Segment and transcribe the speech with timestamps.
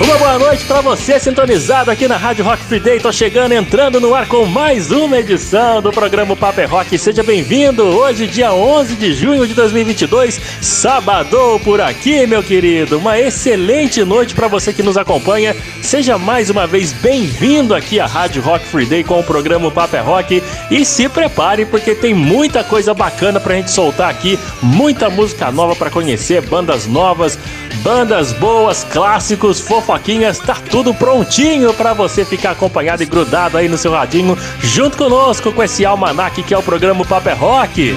[0.00, 3.00] Uma boa noite para você sintonizado aqui na Rádio Rock Free Day.
[3.00, 6.96] Tô chegando, entrando no ar com mais uma edição do programa Paper Rock.
[6.96, 7.82] Seja bem-vindo.
[7.82, 12.98] Hoje, dia 11 de junho de 2022, sábado por aqui, meu querido.
[12.98, 15.54] Uma excelente noite para você que nos acompanha.
[15.82, 20.04] Seja mais uma vez bem-vindo aqui à Rádio Rock Free Day com o programa Paper
[20.04, 25.50] Rock e se prepare porque tem muita coisa bacana pra gente soltar aqui, muita música
[25.50, 27.36] nova para conhecer, bandas novas,
[27.82, 33.78] bandas boas, clássicos, fofoquinhas, tá tudo prontinho para você ficar acompanhado e grudado aí no
[33.78, 37.96] seu radinho, junto conosco com esse almanac que é o programa Paper Rock.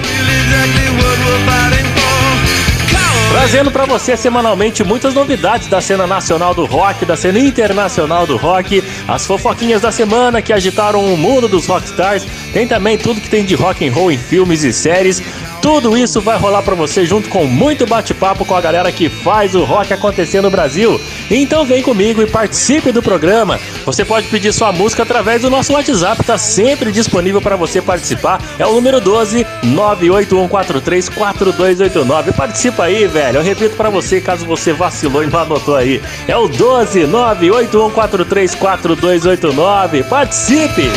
[3.32, 8.36] Trazendo para você semanalmente muitas novidades da cena nacional do rock, da cena internacional do
[8.36, 12.26] rock, as fofoquinhas da semana que agitaram o mundo dos rockstars.
[12.52, 15.22] Tem também tudo que tem de rock and roll em filmes e séries.
[15.62, 19.54] Tudo isso vai rolar para você junto com muito bate-papo com a galera que faz
[19.54, 21.00] o rock acontecer no Brasil.
[21.30, 23.60] Então vem comigo e participe do programa.
[23.86, 28.42] Você pode pedir sua música através do nosso WhatsApp, tá sempre disponível para você participar.
[28.58, 32.34] É o número 12 981434289.
[32.34, 33.21] Participa aí, velho.
[33.30, 36.02] Eu repito para você caso você vacilou e não anotou aí.
[36.26, 40.02] É o 12 981434289.
[40.04, 40.90] Participe!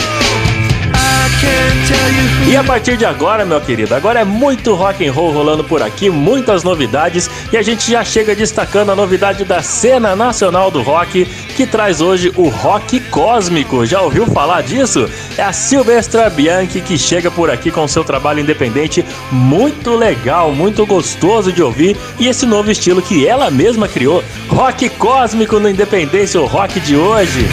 [2.47, 5.81] E a partir de agora, meu querido, agora é muito rock and roll rolando por
[5.81, 10.81] aqui, muitas novidades e a gente já chega destacando a novidade da cena nacional do
[10.81, 13.85] rock que traz hoje o rock cósmico.
[13.85, 15.09] Já ouviu falar disso?
[15.37, 20.85] É a Silvestra Bianchi que chega por aqui com seu trabalho independente muito legal, muito
[20.85, 26.39] gostoso de ouvir e esse novo estilo que ela mesma criou, rock cósmico no Independência,
[26.39, 27.45] o rock de hoje.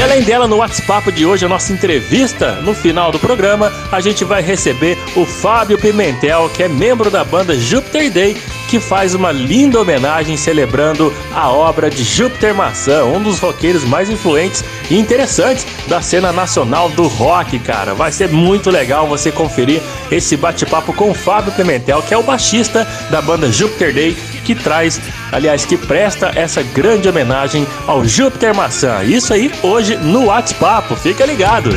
[0.00, 4.00] E além dela, no WhatsApp de hoje, a nossa entrevista, no final do programa, a
[4.00, 8.34] gente vai receber o Fábio Pimentel, que é membro da banda Jupiter Day,
[8.70, 14.08] que faz uma linda homenagem celebrando a obra de Júpiter Maçã, um dos roqueiros mais
[14.08, 17.94] influentes e interessantes da cena nacional do rock, cara.
[17.94, 22.22] Vai ser muito legal você conferir esse bate-papo com o Fábio Pimentel, que é o
[22.22, 25.00] baixista da banda Júpiter Day, que traz,
[25.32, 29.02] aliás, que presta essa grande homenagem ao Júpiter Maçã.
[29.02, 31.70] Isso aí hoje no WhatsApp, fica ligado.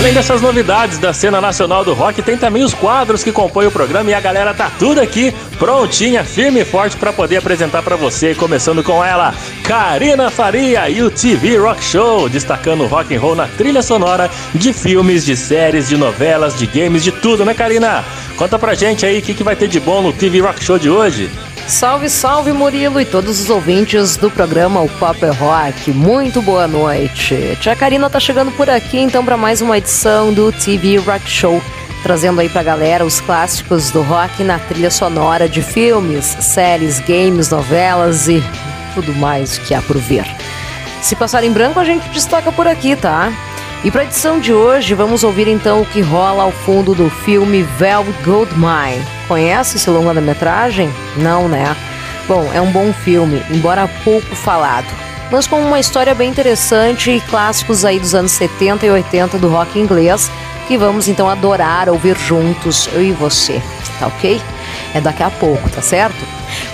[0.00, 3.70] Além dessas novidades da cena nacional do rock, tem também os quadros que compõem o
[3.70, 7.96] programa e a galera tá tudo aqui prontinha, firme e forte para poder apresentar para
[7.96, 13.20] você, começando com ela, Karina Faria e o TV Rock Show, destacando o rock and
[13.20, 17.52] roll na trilha sonora de filmes, de séries, de novelas, de games, de tudo, né,
[17.52, 18.02] Karina?
[18.38, 20.78] Conta pra gente aí o que, que vai ter de bom no TV Rock Show
[20.78, 21.28] de hoje.
[21.70, 25.92] Salve, salve Murilo e todos os ouvintes do programa O Pop é Rock.
[25.92, 27.56] Muito boa noite.
[27.60, 31.62] Tia Karina tá chegando por aqui então para mais uma edição do TV Rock Show,
[32.02, 37.50] trazendo aí pra galera os clássicos do rock na trilha sonora de filmes, séries, games,
[37.50, 38.42] novelas e
[38.92, 40.26] tudo mais que há por vir.
[41.00, 43.32] Se passar em branco, a gente destaca por aqui, tá?
[43.82, 47.08] E para a edição de hoje, vamos ouvir então o que rola ao fundo do
[47.08, 49.02] filme Velvet Goldmine.
[49.26, 50.92] Conhece esse longa-metragem?
[51.16, 51.74] Não, né?
[52.28, 54.86] Bom, é um bom filme, embora pouco falado,
[55.32, 59.48] mas com uma história bem interessante e clássicos aí dos anos 70 e 80 do
[59.48, 60.30] rock inglês,
[60.68, 63.62] que vamos então adorar ouvir juntos, eu e você,
[63.98, 64.42] tá ok?
[64.94, 66.22] É daqui a pouco, tá certo?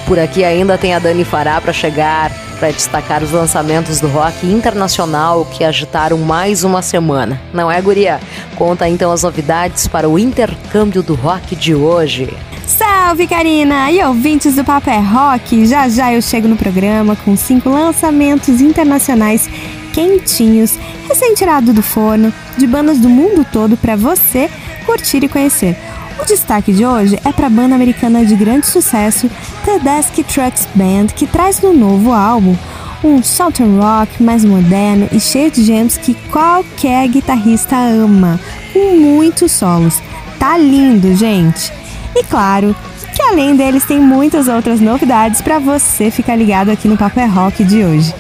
[0.07, 4.47] Por aqui ainda tem a Dani Fará para chegar para destacar os lançamentos do rock
[4.47, 7.41] internacional que agitaram mais uma semana.
[7.53, 8.21] Não é, Guria?
[8.57, 12.37] Conta então as novidades para o intercâmbio do rock de hoje.
[12.67, 13.91] Salve, Karina!
[13.93, 19.49] E ouvintes do Papé Rock, já já eu chego no programa com cinco lançamentos internacionais
[19.95, 20.79] quentinhos,
[21.09, 24.51] recém-tirado do forno, de bandas do mundo todo para você
[24.85, 25.77] curtir e conhecer.
[26.27, 29.31] O destaque de hoje é para a banda americana de grande sucesso
[29.65, 32.57] Tedeschi Trucks Band, que traz no novo álbum
[33.05, 38.41] um southern rock mais moderno e cheio de gems que qualquer guitarrista ama,
[38.73, 40.03] com muitos solos.
[40.37, 41.73] Tá lindo, gente!
[42.13, 42.75] E claro,
[43.15, 47.27] que além deles tem muitas outras novidades para você ficar ligado aqui no Papo é
[47.27, 48.13] Rock de hoje.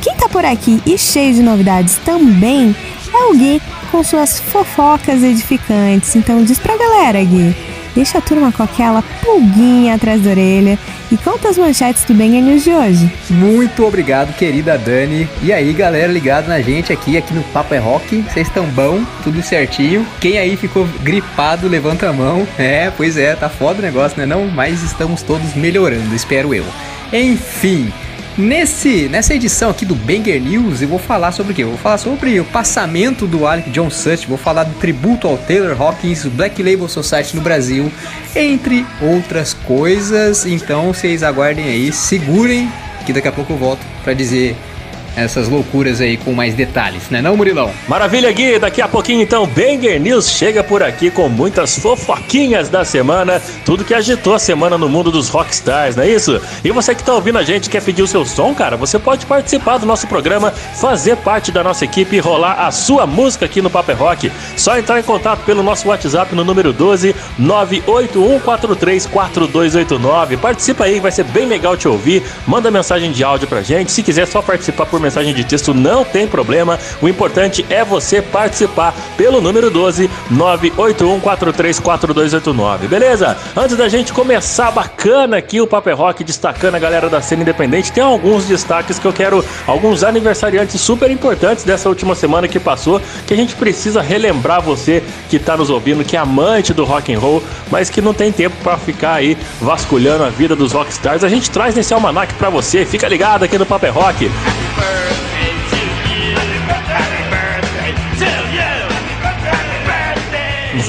[0.00, 2.74] Quem tá por aqui e cheio de novidades também
[3.12, 3.60] é o Gui
[3.90, 6.14] com suas fofocas edificantes.
[6.16, 7.54] Então diz pra galera, Gui,
[7.94, 10.78] deixa a turma com aquela pulguinha atrás da orelha
[11.10, 13.12] e conta as manchetes do Banger News de hoje.
[13.28, 15.28] Muito obrigado, querida Dani.
[15.42, 18.22] E aí, galera ligado na gente aqui, aqui no Papo é Rock.
[18.22, 19.04] Vocês estão bom?
[19.24, 20.06] Tudo certinho?
[20.20, 22.46] Quem aí ficou gripado, levanta a mão.
[22.58, 24.46] É, pois é, tá foda o negócio, né não?
[24.46, 26.64] Mas estamos todos melhorando, espero eu.
[27.12, 27.92] Enfim,
[28.40, 31.62] Nesse, nessa edição aqui do Banger News, eu vou falar sobre o quê?
[31.62, 35.36] Eu vou falar sobre o passamento do Alec John Such, vou falar do tributo ao
[35.36, 37.92] Taylor Hawkins, do Black Label Society no Brasil,
[38.34, 40.46] entre outras coisas.
[40.46, 42.72] Então vocês aguardem aí, segurem,
[43.04, 44.56] que daqui a pouco eu volto para dizer
[45.20, 47.70] essas loucuras aí com mais detalhes, né não, Murilão?
[47.88, 48.58] Maravilha, Gui!
[48.58, 53.84] Daqui a pouquinho, então, Banger News chega por aqui com muitas fofoquinhas da semana, tudo
[53.84, 56.40] que agitou a semana no mundo dos rockstars, não é isso?
[56.64, 59.26] E você que tá ouvindo a gente, quer pedir o seu som, cara, você pode
[59.26, 63.60] participar do nosso programa, fazer parte da nossa equipe e rolar a sua música aqui
[63.60, 64.32] no Paper Rock.
[64.56, 70.38] Só entrar em contato pelo nosso WhatsApp no número 12 981434289.
[70.38, 72.22] Participa aí, vai ser bem legal te ouvir.
[72.46, 73.92] Manda mensagem de áudio pra gente.
[73.92, 76.78] Se quiser só participar por mensagem de texto, não tem problema.
[77.00, 83.36] O importante é você participar pelo número 12 981434289, beleza?
[83.56, 87.92] Antes da gente começar bacana aqui o Paper Rock destacando a galera da cena independente,
[87.92, 93.00] tem alguns destaques que eu quero, alguns aniversariantes super importantes dessa última semana que passou,
[93.26, 97.12] que a gente precisa relembrar você que está nos ouvindo, que é amante do rock
[97.12, 101.24] and roll, mas que não tem tempo para ficar aí vasculhando a vida dos rockstars.
[101.24, 102.84] A gente traz nesse almanac para você.
[102.84, 104.30] Fica ligado aqui no Paper Rock.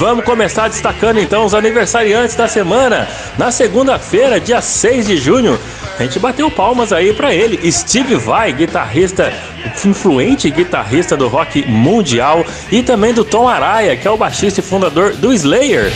[0.02, 3.08] Vamos começar destacando então os aniversariantes da semana.
[3.38, 5.58] Na segunda-feira, dia 6 de junho,
[5.96, 9.32] a gente bateu palmas aí para ele, Steve Vai, guitarrista
[9.84, 14.62] influente guitarrista do rock mundial e também do Tom Araya, que é o baixista e
[14.62, 15.92] fundador do Slayer.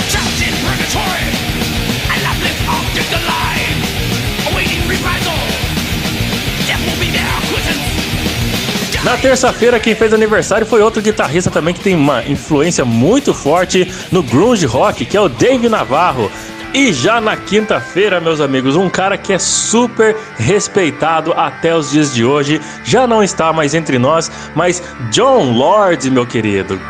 [9.07, 13.89] Na terça-feira, quem fez aniversário foi outro guitarrista também que tem uma influência muito forte
[14.11, 16.29] no grunge rock, que é o Dave Navarro.
[16.75, 22.13] E já na quinta-feira, meus amigos, um cara que é super respeitado até os dias
[22.13, 24.83] de hoje, já não está mais entre nós, mas
[25.13, 26.81] John Lord, meu querido.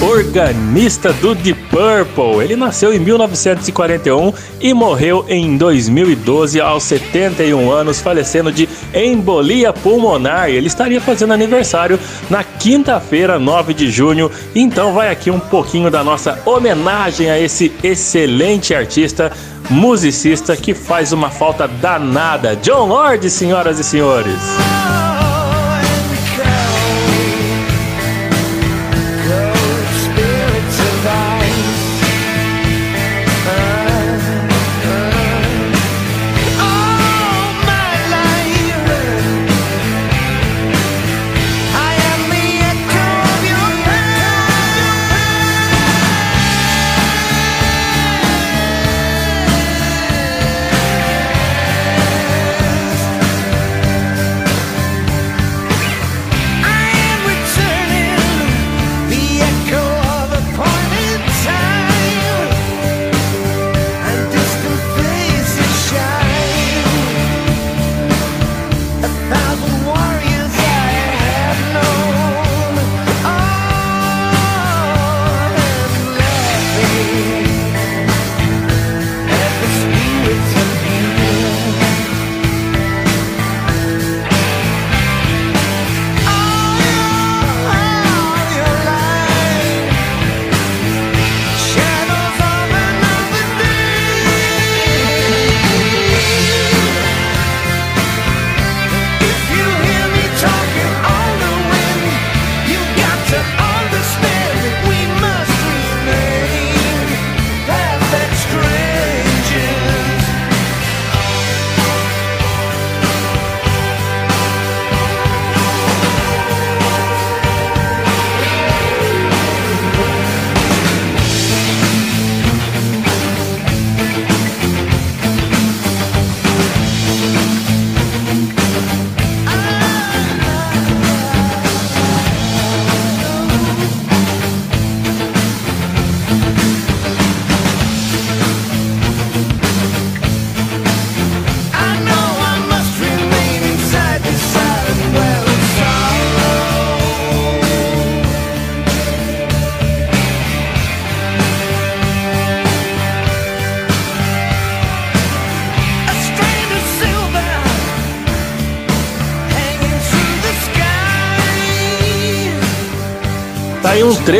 [0.00, 2.42] Organista do Deep Purple.
[2.42, 10.48] Ele nasceu em 1941 e morreu em 2012 aos 71 anos, falecendo de embolia pulmonar.
[10.48, 11.98] Ele estaria fazendo aniversário
[12.28, 14.30] na quinta-feira, 9 de junho.
[14.54, 19.30] Então vai aqui um pouquinho da nossa homenagem a esse excelente artista
[19.68, 22.56] musicista que faz uma falta danada.
[22.56, 25.09] John Lord, senhoras e senhores.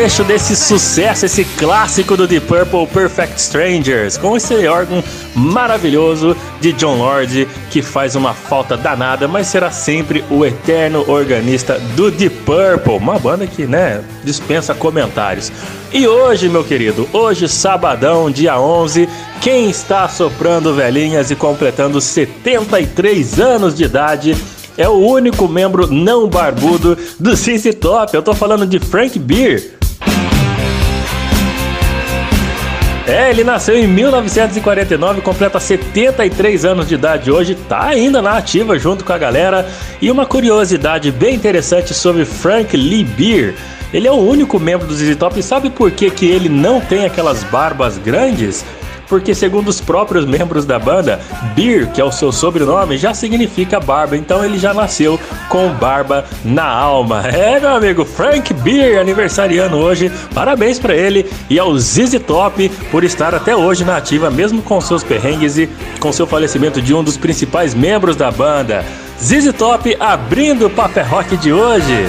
[0.01, 5.03] Trecho desse sucesso, esse clássico do Deep Purple, Perfect Strangers, com esse órgão
[5.35, 11.77] maravilhoso de John Lord, que faz uma falta danada, mas será sempre o eterno organista
[11.95, 15.51] do Deep Purple, uma banda que, né, dispensa comentários.
[15.93, 19.07] E hoje, meu querido, hoje, sabadão, dia 11,
[19.39, 24.35] quem está soprando velhinhas e completando 73 anos de idade
[24.75, 28.15] é o único membro não barbudo do CC Top.
[28.15, 29.80] Eu tô falando de Frank Beer.
[33.07, 38.77] É, ele nasceu em 1949, completa 73 anos de idade hoje, tá ainda na ativa
[38.77, 39.67] junto com a galera.
[39.99, 43.55] E uma curiosidade bem interessante sobre Frank Lee Beer.
[43.91, 46.79] Ele é o único membro do ZZ Top e sabe por que, que ele não
[46.79, 48.63] tem aquelas barbas grandes?
[49.11, 51.19] Porque segundo os próprios membros da banda,
[51.53, 56.23] Beer, que é o seu sobrenome, já significa barba, então ele já nasceu com barba
[56.45, 57.23] na alma.
[57.41, 63.03] É, meu amigo, Frank Beer, aniversariando hoje, parabéns para ele e ao ZZ Top por
[63.03, 65.67] estar até hoje na ativa, mesmo com seus perrengues e
[65.99, 68.85] com seu falecimento de um dos principais membros da banda.
[69.19, 72.05] ZZ Top abrindo o Paper Rock de hoje.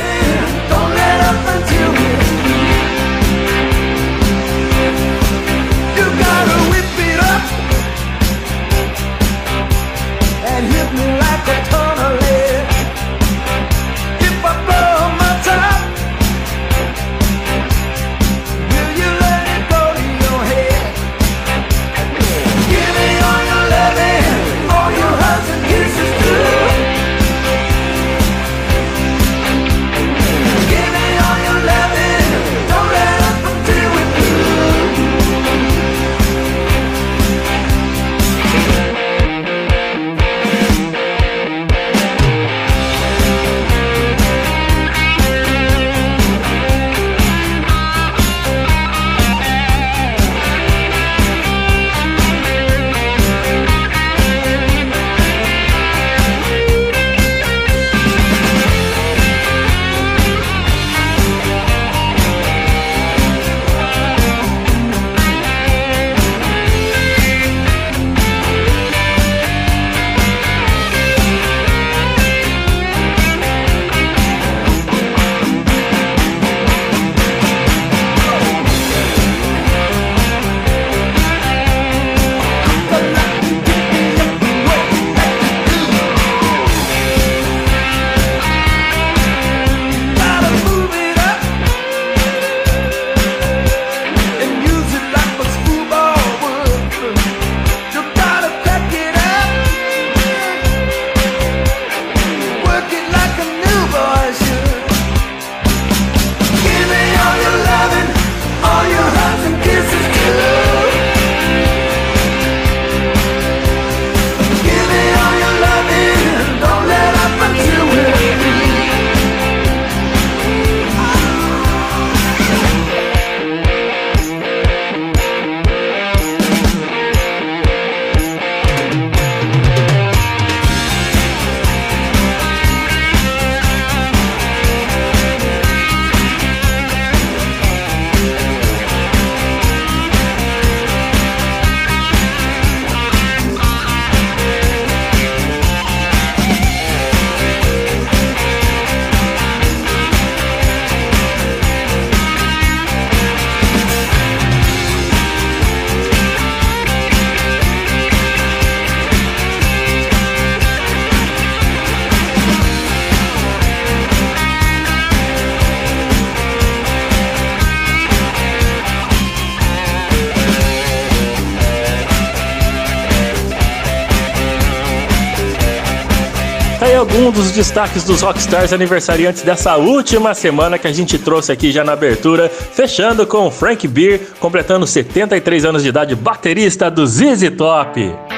[177.17, 181.85] Um dos destaques dos Rockstars aniversariantes dessa última semana que a gente trouxe aqui já
[181.85, 188.32] na abertura, fechando com Frank Beer, completando 73 anos de idade, baterista do ZZ Top.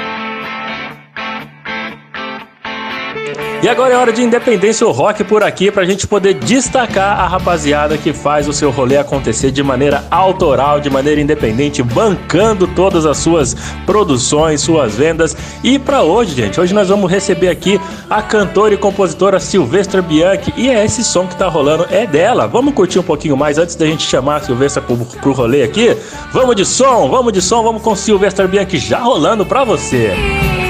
[3.64, 7.26] E agora é hora de Independência ou Rock por aqui pra gente poder destacar a
[7.26, 13.06] rapaziada que faz o seu rolê acontecer de maneira autoral, de maneira independente, bancando todas
[13.06, 13.56] as suas
[13.86, 15.34] produções, suas vendas.
[15.62, 17.80] E para hoje, gente, hoje nós vamos receber aqui
[18.10, 22.46] a cantora e compositora Silvestra Bianchi e é esse som que tá rolando é dela.
[22.46, 25.96] Vamos curtir um pouquinho mais antes da gente chamar a Silvestra pro, pro rolê aqui?
[26.34, 30.12] Vamos de som, vamos de som, vamos com Silvestra Bianchi já rolando pra você.
[30.12, 30.63] Thousand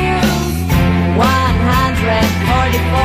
[2.77, 3.04] before.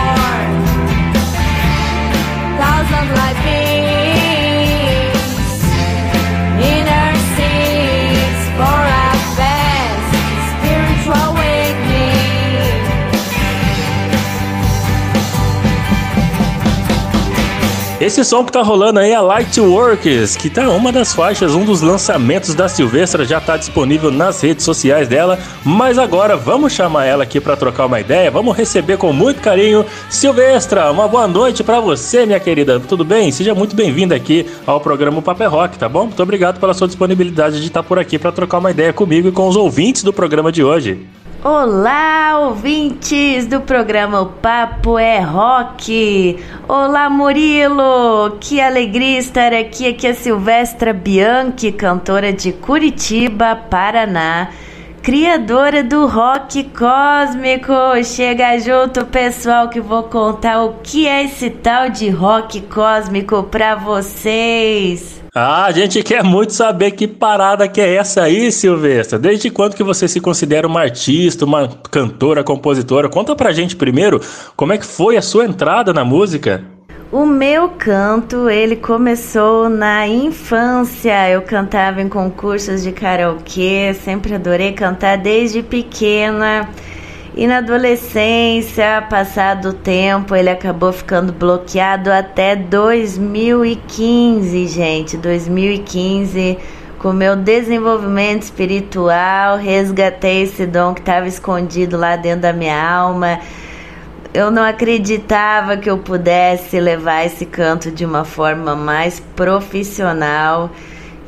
[18.09, 21.83] Esse som que tá rolando aí é Lightworks, que tá uma das faixas, um dos
[21.83, 25.37] lançamentos da Silvestra, já tá disponível nas redes sociais dela.
[25.63, 29.85] Mas agora vamos chamar ela aqui para trocar uma ideia, vamos receber com muito carinho
[30.09, 30.91] Silvestra.
[30.91, 32.79] Uma boa noite para você, minha querida.
[32.79, 33.31] Tudo bem?
[33.31, 36.05] Seja muito bem-vinda aqui ao programa Paper Rock, tá bom?
[36.05, 39.31] Muito obrigado pela sua disponibilidade de estar por aqui para trocar uma ideia comigo e
[39.31, 41.07] com os ouvintes do programa de hoje.
[41.41, 46.37] Olá, ouvintes do programa O Papo é Rock.
[46.67, 48.37] Olá, Murilo.
[48.41, 49.87] Que alegria estar aqui.
[49.87, 54.49] Aqui é Silvestra Bianchi, cantora de Curitiba, Paraná.
[55.01, 57.71] Criadora do rock cósmico.
[58.03, 63.75] Chega junto, pessoal, que vou contar o que é esse tal de rock cósmico para
[63.75, 65.18] vocês.
[65.33, 69.19] Ah, a gente quer muito saber que parada que é essa aí, Silvestra.
[69.19, 73.07] Desde quando que você se considera uma artista, uma cantora, compositora?
[73.07, 74.19] Conta pra gente primeiro
[74.55, 76.63] como é que foi a sua entrada na música.
[77.11, 81.29] O meu canto, ele começou na infância.
[81.29, 86.69] Eu cantava em concursos de karaokê, sempre adorei cantar desde pequena.
[87.39, 95.15] E na adolescência, passado o tempo, ele acabou ficando bloqueado até 2015, gente.
[95.15, 96.57] 2015,
[96.97, 103.39] com meu desenvolvimento espiritual, resgatei esse dom que estava escondido lá dentro da minha alma.
[104.33, 110.69] Eu não acreditava que eu pudesse levar esse canto de uma forma mais profissional.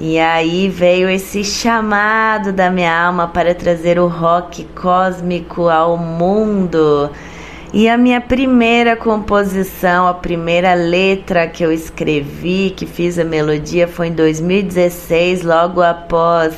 [0.04, 7.12] E aí veio esse chamado da minha alma para trazer o rock cósmico ao mundo.
[7.72, 13.88] E a minha primeira composição, a primeira letra que eu escrevi, que fiz a melodia,
[13.88, 16.58] foi em 2016, logo após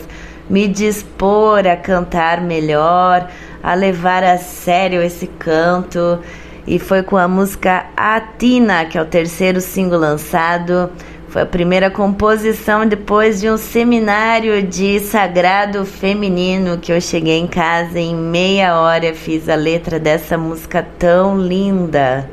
[0.50, 3.27] me dispor a cantar melhor,
[3.62, 6.17] a levar a sério esse canto.
[6.65, 10.89] E foi com a música Atina, que é o terceiro single lançado.
[11.34, 17.48] Foi a primeira composição depois de um seminário de sagrado feminino que eu cheguei em
[17.48, 22.30] casa em meia hora fiz a letra dessa música tão linda.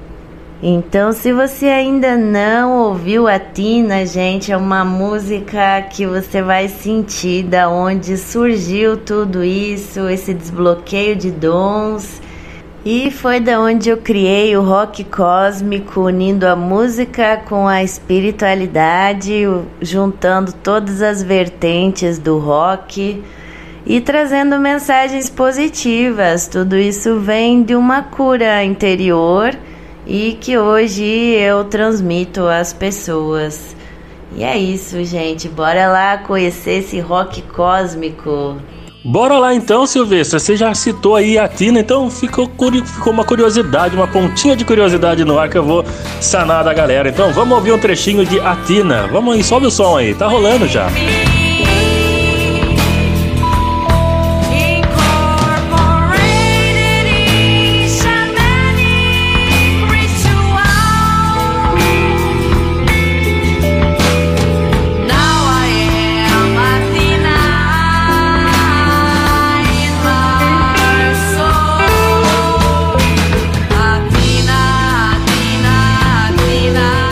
[0.62, 6.68] Então, se você ainda não ouviu a Tina, gente, é uma música que você vai
[6.68, 12.20] sentir da onde surgiu tudo isso, esse desbloqueio de dons
[12.84, 19.42] e foi da onde eu criei o rock cósmico, unindo a música com a espiritualidade,
[19.82, 23.22] juntando todas as vertentes do rock
[23.84, 26.48] e trazendo mensagens positivas.
[26.48, 29.54] Tudo isso vem de uma cura interior
[30.06, 33.76] e que hoje eu transmito às pessoas.
[34.34, 35.48] E é isso, gente.
[35.48, 38.56] Bora lá conhecer esse rock cósmico.
[39.02, 40.38] Bora lá então, Silvestre.
[40.38, 42.50] Você já citou aí a Tina, então ficou,
[42.84, 45.84] ficou uma curiosidade, uma pontinha de curiosidade no ar que eu vou
[46.20, 47.08] sanar da galera.
[47.08, 49.06] Então vamos ouvir um trechinho de Atina.
[49.06, 50.86] Vamos aí, sobe o som aí, tá rolando já.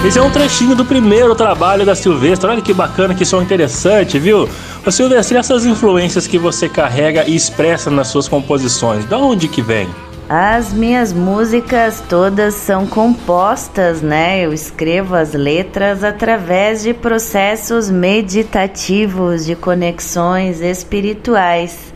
[0.07, 2.49] Esse é um trechinho do primeiro trabalho da Silvestre.
[2.49, 4.49] Olha que bacana, que som interessante, viu?
[4.87, 9.61] Ô Silvestre, essas influências que você carrega e expressa nas suas composições, da onde que
[9.61, 9.89] vem?
[10.29, 14.41] As minhas músicas todas são compostas, né?
[14.41, 21.93] Eu escrevo as letras através de processos meditativos, de conexões espirituais.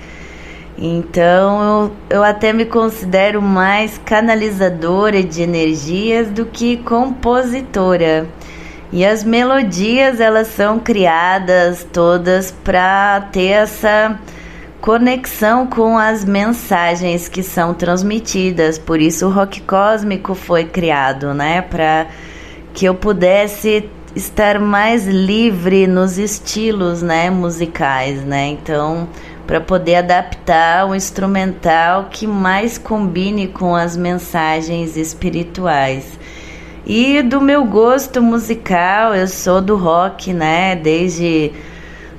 [0.76, 8.26] Então eu, eu até me considero mais canalizadora de energias do que compositora.
[8.92, 14.18] E as melodias elas são criadas todas para ter essa
[14.82, 18.78] conexão com as mensagens que são transmitidas.
[18.78, 22.08] Por isso o rock cósmico foi criado, né, para
[22.74, 28.48] que eu pudesse estar mais livre nos estilos, né, musicais, né?
[28.48, 29.08] Então,
[29.46, 36.18] para poder adaptar o instrumental que mais combine com as mensagens espirituais.
[36.86, 40.74] E do meu gosto musical, eu sou do rock, né?
[40.74, 41.52] Desde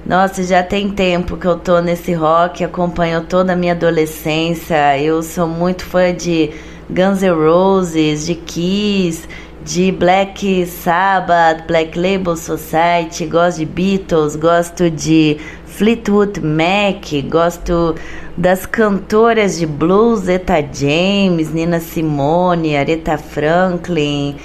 [0.05, 4.99] nossa, já tem tempo que eu tô nesse rock, acompanho toda a minha adolescência.
[4.99, 6.51] Eu sou muito fã de
[6.89, 9.25] Guns N' Roses, de Kiss,
[9.63, 15.37] de Black Sabbath, Black Label Society, gosto de Beatles, gosto de
[15.75, 17.95] Fleetwood Mac, gosto
[18.37, 24.35] das cantoras de blues, Eta James, Nina Simone, Aretha Franklin.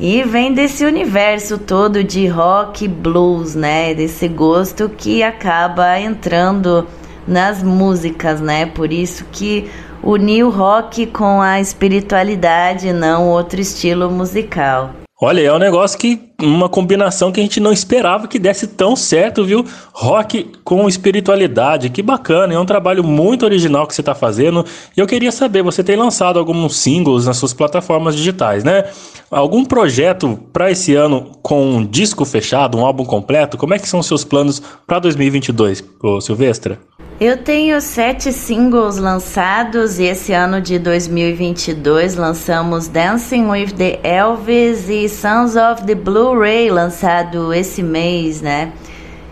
[0.00, 3.94] E vem desse universo todo de rock blues, né?
[3.94, 6.88] Desse gosto que acaba entrando
[7.26, 8.66] nas músicas, né?
[8.66, 9.70] Por isso que
[10.02, 14.90] uniu rock com a espiritualidade, não outro estilo musical.
[15.22, 16.33] Olha, é um negócio que.
[16.44, 19.64] Uma combinação que a gente não esperava que desse tão certo, viu?
[19.92, 24.64] Rock com espiritualidade, que bacana, é um trabalho muito original que você está fazendo.
[24.96, 28.84] E eu queria saber, você tem lançado alguns singles nas suas plataformas digitais, né?
[29.30, 33.56] Algum projeto para esse ano com um disco fechado, um álbum completo?
[33.56, 36.78] Como é que são os seus planos para 2022, ô Silvestra?
[37.20, 44.88] Eu tenho sete singles lançados e esse ano de 2022 lançamos Dancing with the Elvis
[44.88, 45.94] e Sons of the
[46.34, 48.72] Blu-ray lançado esse mês, né?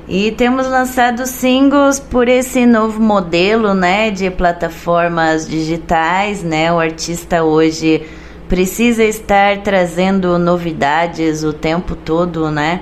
[0.06, 6.72] E temos lançado singles por esse novo modelo, né, de plataformas digitais, né?
[6.72, 8.06] O artista hoje
[8.48, 12.80] precisa estar trazendo novidades o tempo todo, né?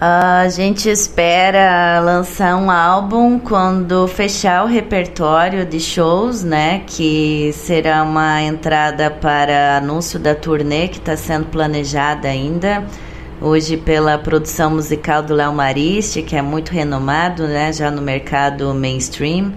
[0.00, 6.82] A gente espera lançar um álbum quando fechar o repertório de shows, né?
[6.86, 12.84] Que será uma entrada para anúncio da turnê que está sendo planejada ainda.
[13.40, 17.72] Hoje pela produção musical do Léo Mariste, que é muito renomado, né?
[17.72, 19.52] Já no mercado mainstream.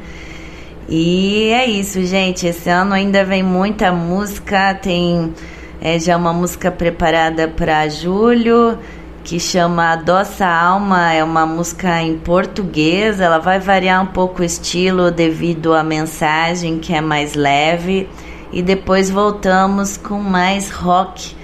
[0.87, 2.45] E é isso, gente.
[2.45, 4.75] Esse ano ainda vem muita música.
[4.75, 5.33] Tem
[5.81, 8.77] é, já uma música preparada para julho
[9.23, 14.45] que chama Doça Alma, é uma música em português, ela vai variar um pouco o
[14.45, 18.09] estilo devido à mensagem que é mais leve
[18.51, 21.35] e depois voltamos com mais rock.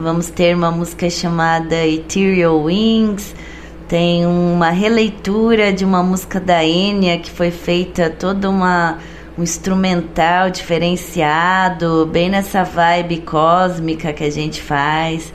[0.00, 3.34] Vamos ter uma música chamada Ethereal Wings,
[3.88, 8.98] tem uma releitura de uma música da Enya que foi feita toda uma
[9.36, 15.32] um instrumental diferenciado, bem nessa vibe cósmica que a gente faz.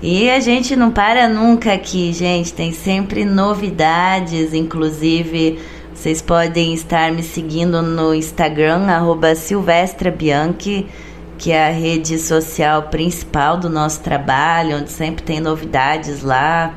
[0.00, 2.54] E a gente não para nunca aqui, gente.
[2.54, 5.58] Tem sempre novidades, inclusive
[5.92, 10.86] vocês podem estar me seguindo no Instagram, arroba Silvestra Bianchi,
[11.38, 16.74] que é a rede social principal do nosso trabalho, onde sempre tem novidades lá.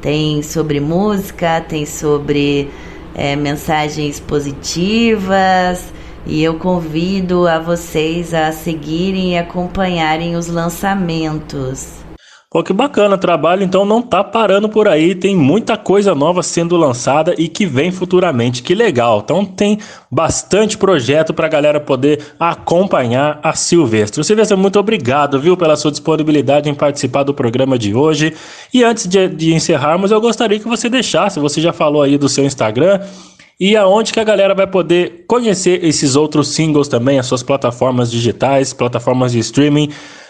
[0.00, 2.68] Tem sobre música, tem sobre
[3.14, 5.92] é, mensagens positivas.
[6.26, 12.01] E eu convido a vocês a seguirem e acompanharem os lançamentos.
[12.52, 16.42] Pô, que bacana, o trabalho então não tá parando por aí, tem muita coisa nova
[16.42, 19.22] sendo lançada e que vem futuramente, que legal.
[19.24, 19.78] Então tem
[20.10, 24.22] bastante projeto pra galera poder acompanhar a Silvestre.
[24.22, 28.34] Silvestre, muito obrigado, viu, pela sua disponibilidade em participar do programa de hoje.
[28.74, 32.28] E antes de, de encerrarmos, eu gostaria que você deixasse, você já falou aí do
[32.28, 33.00] seu Instagram,
[33.58, 38.10] e aonde que a galera vai poder conhecer esses outros singles também, as suas plataformas
[38.10, 39.88] digitais, plataformas de streaming,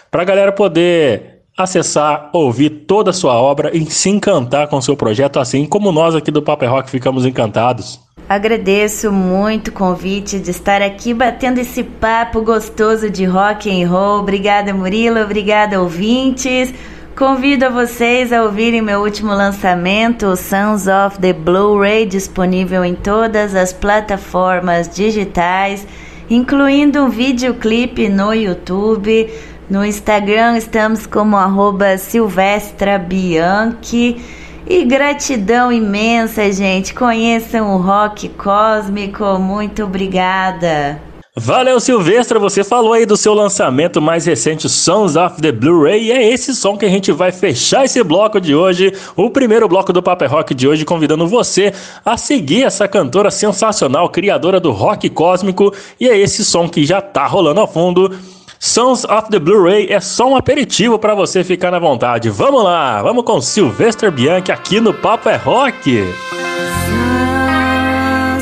[0.09, 4.95] para a galera poder acessar, ouvir toda a sua obra e se encantar com seu
[4.95, 7.99] projeto, assim como nós aqui do Paper Rock ficamos encantados.
[8.27, 14.19] Agradeço muito o convite de estar aqui batendo esse papo gostoso de rock and roll.
[14.19, 15.19] Obrigada, Murilo.
[15.19, 16.73] Obrigada, ouvintes.
[17.15, 23.53] Convido a vocês a ouvirem meu último lançamento, Sons of the Blu-ray, disponível em todas
[23.53, 25.85] as plataformas digitais,
[26.27, 29.29] incluindo um videoclipe no YouTube.
[29.73, 34.23] No Instagram estamos como arroba Silvestra Bianchi.
[34.67, 36.93] E gratidão imensa, gente.
[36.93, 39.39] Conheçam o rock cósmico.
[39.39, 41.01] Muito obrigada.
[41.35, 42.37] Valeu, Silvestra.
[42.37, 46.03] Você falou aí do seu lançamento mais recente, Sons of the Blu-ray.
[46.03, 49.67] E é esse som que a gente vai fechar esse bloco de hoje, o primeiro
[49.67, 51.73] bloco do Paper Rock de hoje, convidando você
[52.05, 55.73] a seguir essa cantora sensacional, criadora do rock cósmico.
[55.99, 58.15] E é esse som que já tá rolando ao fundo.
[58.65, 62.29] Sons of the Blu-ray é só um aperitivo para você ficar na vontade.
[62.29, 66.01] Vamos lá, vamos com Sylvester Bianchi aqui no Papo é Rock.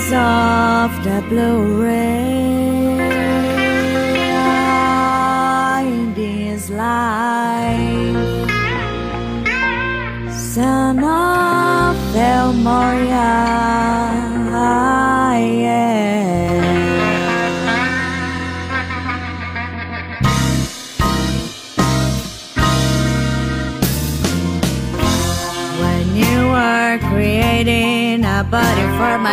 [0.07, 1.89] Sons of the Blu-ray
[5.87, 6.77] in this life
[10.29, 11.97] Son of
[12.57, 14.30] Moria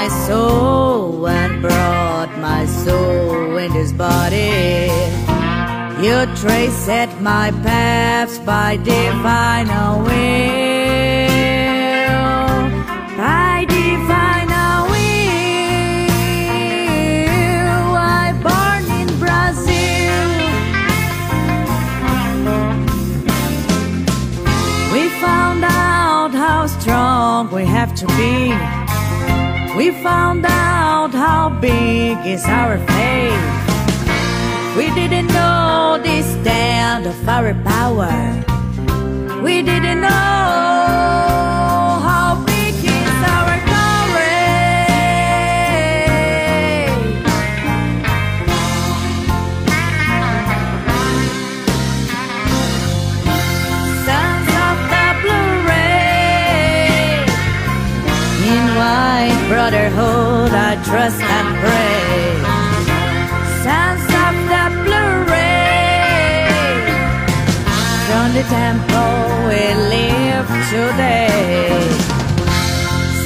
[0.00, 4.86] my soul and brought my soul in this body.
[6.04, 9.70] You traced my paths by divine
[10.06, 10.18] will.
[13.22, 14.52] By divine
[14.92, 15.16] will.
[18.22, 20.26] I born in Brazil.
[24.94, 28.57] We found out how strong we have to be.
[29.88, 34.76] We found out how big is our faith.
[34.76, 38.12] We didn't know the stand of our power.
[39.42, 40.67] We didn't know
[60.88, 62.08] trust and pray.
[63.64, 66.48] Sons of the blue ray.
[68.08, 69.16] From the temple
[69.48, 69.62] we
[69.94, 71.68] live today.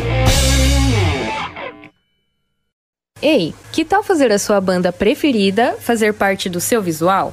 [3.22, 7.32] Ei, que tal fazer a sua banda preferida fazer parte do seu visual?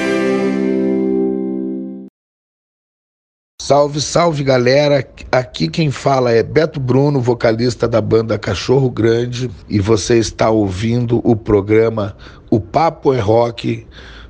[3.63, 5.07] Salve, salve galera!
[5.31, 11.21] Aqui quem fala é Beto Bruno, vocalista da banda Cachorro Grande, e você está ouvindo
[11.23, 12.17] o programa
[12.49, 13.85] O Papo é Rock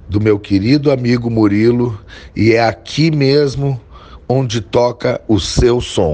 [0.09, 1.97] do meu querido amigo Murilo,
[2.35, 3.79] e é aqui mesmo
[4.27, 6.13] onde toca o seu som.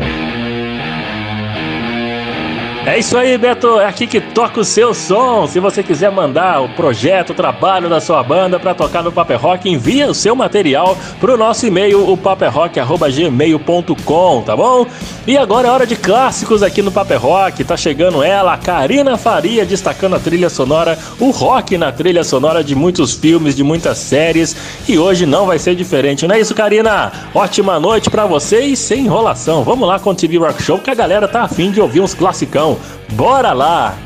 [2.87, 3.81] É isso aí, Beto.
[3.81, 5.45] É aqui que toca o seu som.
[5.45, 9.41] Se você quiser mandar o projeto, o trabalho da sua banda para tocar no Paper
[9.41, 14.87] Rock, envia o seu material para o nosso e-mail, o paperrock.gmail.com, tá bom?
[15.27, 17.61] E agora é hora de clássicos aqui no Paper Rock.
[17.65, 22.63] Tá chegando ela, a Karina Faria, destacando a trilha sonora, o rock na trilha sonora
[22.63, 24.55] de muitos filmes, de muitas séries.
[24.87, 27.11] E hoje não vai ser diferente, não é isso, Karina?
[27.35, 29.65] Ótima noite para você e sem enrolação.
[29.65, 32.13] Vamos lá com o TV Rock Show, que a galera tá afim de ouvir uns
[32.13, 32.76] classicão.
[33.13, 33.97] Bora lá!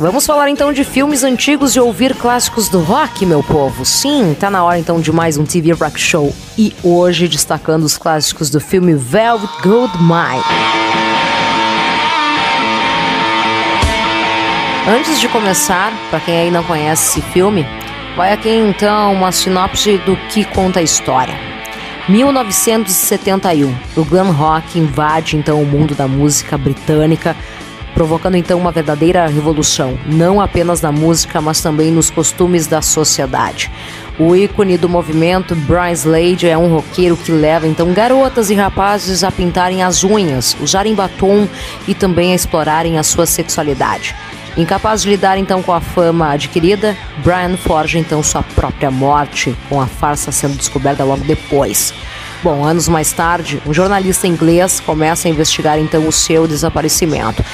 [0.00, 3.84] Vamos falar então de filmes antigos e ouvir clássicos do rock, meu povo.
[3.84, 6.34] Sim, tá na hora então de mais um TV Rock Show.
[6.56, 10.42] E hoje destacando os clássicos do filme Velvet Goldmine.
[14.88, 17.66] Antes de começar, para quem aí não conhece esse filme,
[18.16, 21.38] vai aqui então uma sinopse do que conta a história.
[22.08, 27.36] 1971, o glam rock invade então o mundo da música britânica
[27.94, 33.70] provocando então uma verdadeira revolução, não apenas na música, mas também nos costumes da sociedade.
[34.18, 39.24] O ícone do movimento, Brian Slade, é um roqueiro que leva então garotas e rapazes
[39.24, 41.48] a pintarem as unhas, usarem batom
[41.88, 44.14] e também a explorarem a sua sexualidade.
[44.56, 49.80] Incapaz de lidar então com a fama adquirida, Brian forja então sua própria morte, com
[49.80, 51.94] a farsa sendo descoberta logo depois.
[52.42, 57.44] Bom, anos mais tarde, um jornalista inglês começa a investigar então o seu desaparecimento.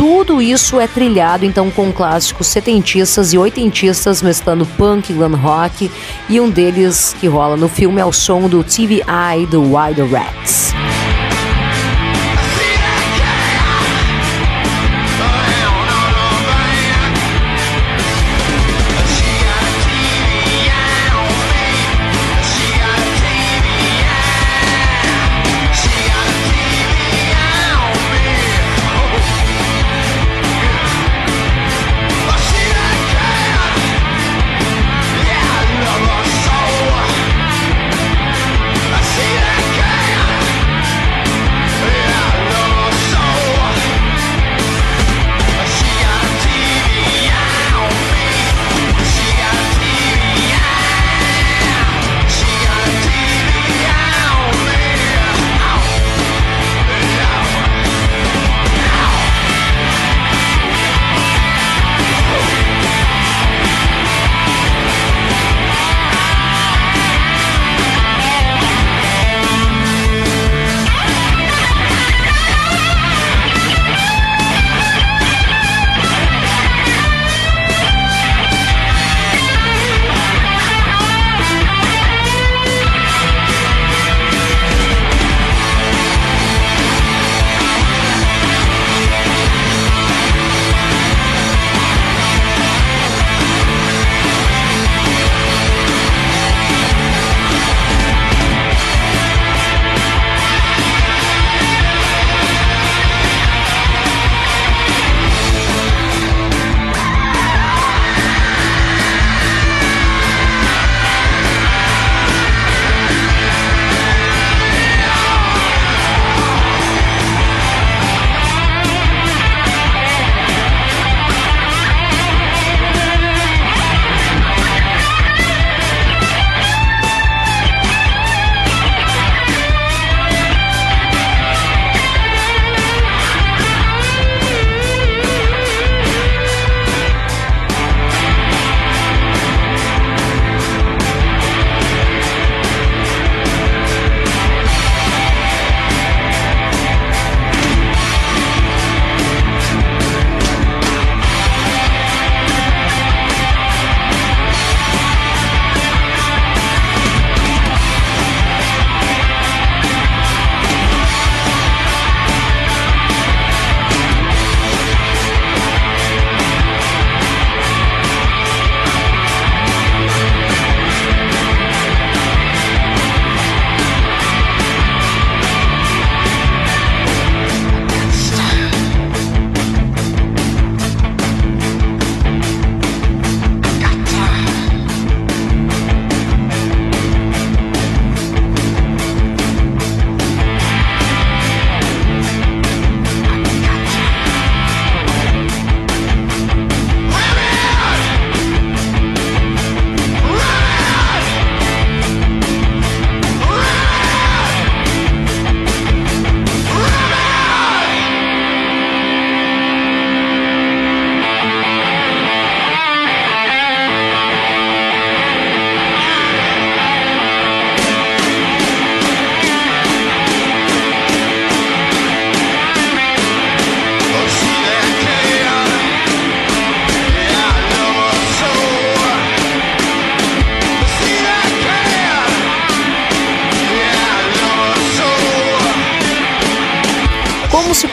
[0.00, 5.90] Tudo isso é trilhado então com clássicos setentistas e oitentistas, mesclando punk glam rock,
[6.26, 10.00] e um deles que rola no filme é o som do TV Eye do Wild
[10.10, 10.72] Rats.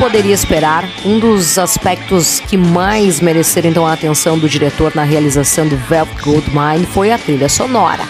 [0.08, 5.68] Poderia esperar, um dos aspectos que mais mereceram então a atenção do diretor na realização
[5.68, 8.04] do Velvet Goldmine foi a trilha sonora.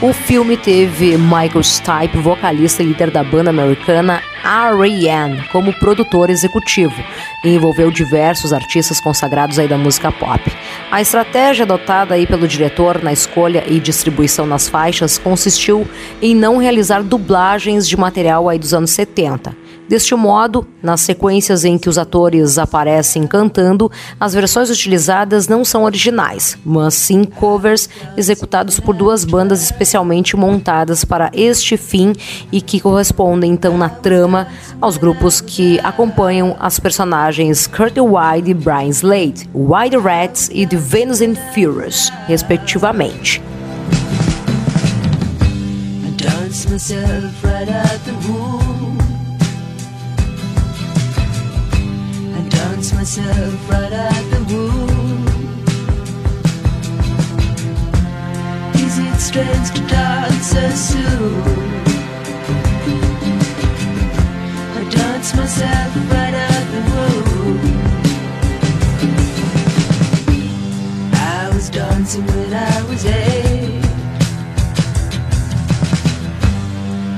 [0.00, 7.04] O filme teve Michael Stipe, vocalista e líder da banda americana R.E.M., como produtor executivo
[7.44, 10.40] e envolveu diversos artistas consagrados aí da música pop.
[10.90, 15.86] A estratégia adotada aí pelo diretor na escolha e distribuição nas faixas consistiu
[16.22, 19.60] em não realizar dublagens de material aí dos anos 70
[19.92, 25.84] Deste modo, nas sequências em que os atores aparecem cantando, as versões utilizadas não são
[25.84, 32.14] originais, mas sim covers executados por duas bandas especialmente montadas para este fim
[32.50, 34.48] e que correspondem então na trama
[34.80, 40.78] aos grupos que acompanham as personagens Kurt Wide e Brian Slade, Wide Rats e The
[40.78, 43.42] Venus and Furious, respectivamente.
[46.70, 48.61] myself right the womb
[53.02, 55.26] myself right out the womb.
[58.76, 61.42] Is it strange to dance so soon?
[64.78, 67.58] I dance myself right out the womb.
[71.12, 73.84] I was dancing when I was eight.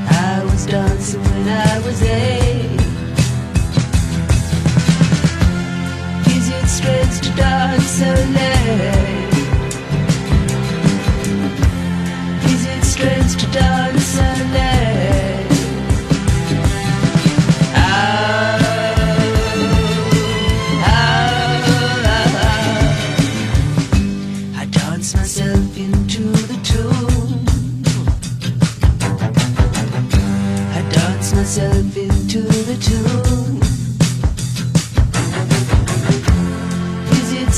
[0.08, 2.43] I was dancing when I was eight.
[6.74, 8.10] Strange to dance so?
[12.50, 14.18] Is it strange to dance
[14.52, 14.73] late?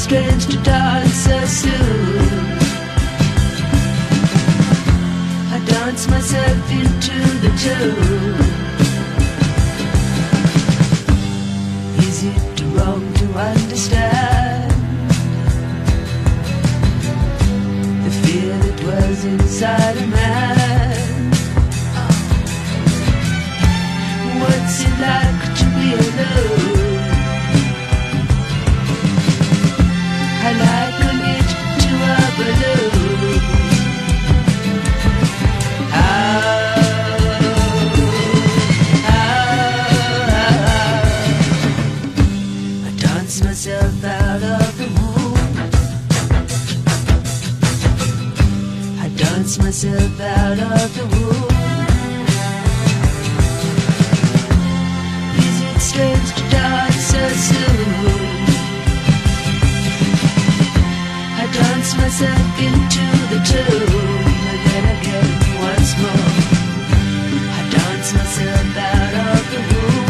[0.06, 2.18] Strange to die so soon?
[5.54, 8.38] I dance myself into the tune.
[12.06, 14.70] Is it wrong to understand
[18.04, 21.30] the fear that was inside a man?
[24.40, 26.95] What's it like to be alone?
[30.48, 30.52] I
[31.34, 31.48] it
[31.82, 33.42] to a balloon.
[42.84, 45.36] I dance myself out of the womb.
[49.00, 51.46] I dance myself out of the womb.
[55.80, 56.35] strange to dance
[62.06, 66.30] myself into the tune, and then again once more.
[67.58, 70.06] I dance myself out of the womb.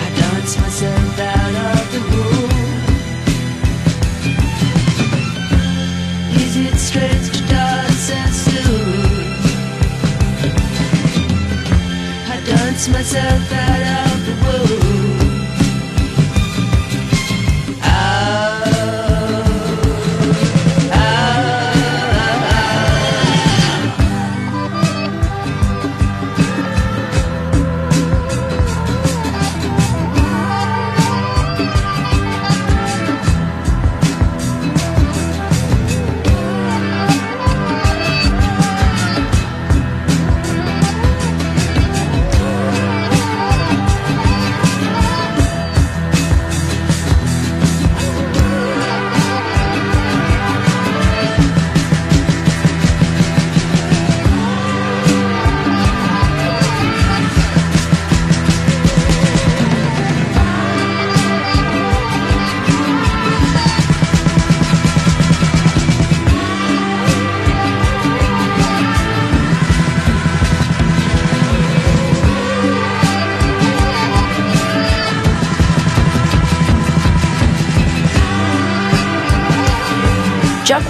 [0.00, 2.52] I dance myself out of the womb.
[6.42, 9.32] Is it strange to dance so soon?
[12.46, 15.01] dance myself out of the womb.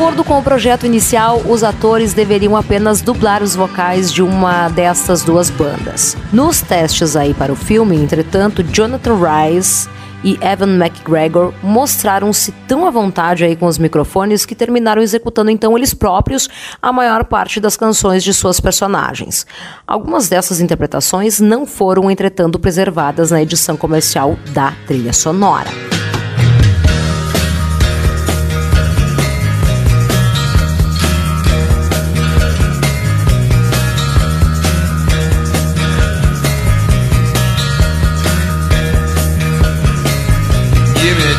[0.03, 5.23] Acordo com o projeto inicial, os atores deveriam apenas dublar os vocais de uma dessas
[5.23, 6.17] duas bandas.
[6.33, 9.89] Nos testes aí para o filme, entretanto, Jonathan Rice
[10.25, 15.79] e Evan McGregor mostraram-se tão à vontade aí com os microfones que terminaram executando então
[15.79, 16.49] eles próprios
[16.83, 19.47] a maior parte das canções de suas personagens.
[19.87, 25.71] Algumas dessas interpretações não foram, entretanto, preservadas na edição comercial da trilha sonora.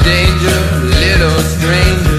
[0.03, 0.59] Danger,
[0.99, 2.12] little stranger,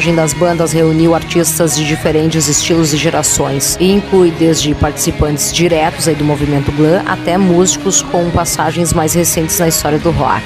[0.00, 6.08] Montagem das bandas reuniu artistas de diferentes estilos e gerações e inclui desde participantes diretos
[6.08, 10.42] aí do movimento glam até músicos com passagens mais recentes na história do rock.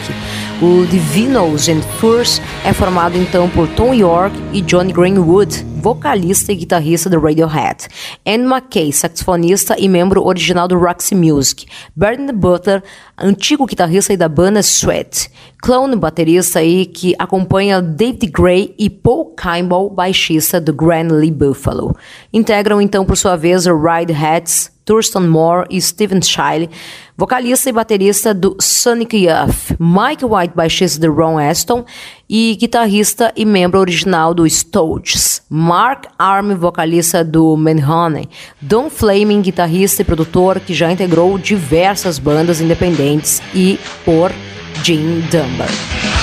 [0.60, 6.56] O Divinos and Furs é formado então por Tom York e Johnny Greenwood, vocalista e
[6.56, 7.88] guitarrista do Radiohead,
[8.24, 12.82] Anne McKay, saxofonista e membro original do Roxy Music, Bernie Butler,
[13.18, 15.30] antigo guitarrista da banda Sweat,
[15.62, 21.94] Clone, baterista aí que acompanha David Gray e Paul Kimball, baixista do Grand Lee Buffalo.
[22.32, 26.68] Integram então por sua vez o Radioheads, Thurston Moore e Steven Shiley,
[27.16, 31.84] vocalista e baterista do Sonic Youth, Mike White, baixista do Ron Aston
[32.28, 38.28] e guitarrista e membro original do Stooges, Mark Arm, vocalista do Manhoney,
[38.60, 44.30] Don Flaming, guitarrista e produtor que já integrou diversas bandas independentes e por
[44.82, 46.13] Jim Dunbar.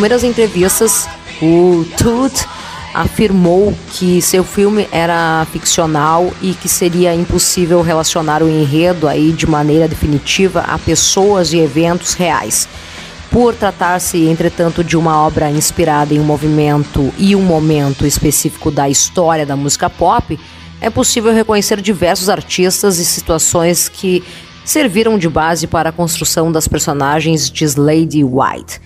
[0.00, 1.06] Inúmeras entrevistas,
[1.42, 2.46] o Toot
[2.94, 9.46] afirmou que seu filme era ficcional e que seria impossível relacionar o enredo aí de
[9.46, 12.66] maneira definitiva a pessoas e eventos reais.
[13.30, 18.88] Por tratar-se, entretanto, de uma obra inspirada em um movimento e um momento específico da
[18.88, 20.40] história da música pop,
[20.80, 24.24] é possível reconhecer diversos artistas e situações que
[24.64, 28.80] serviram de base para a construção das personagens de Slade White.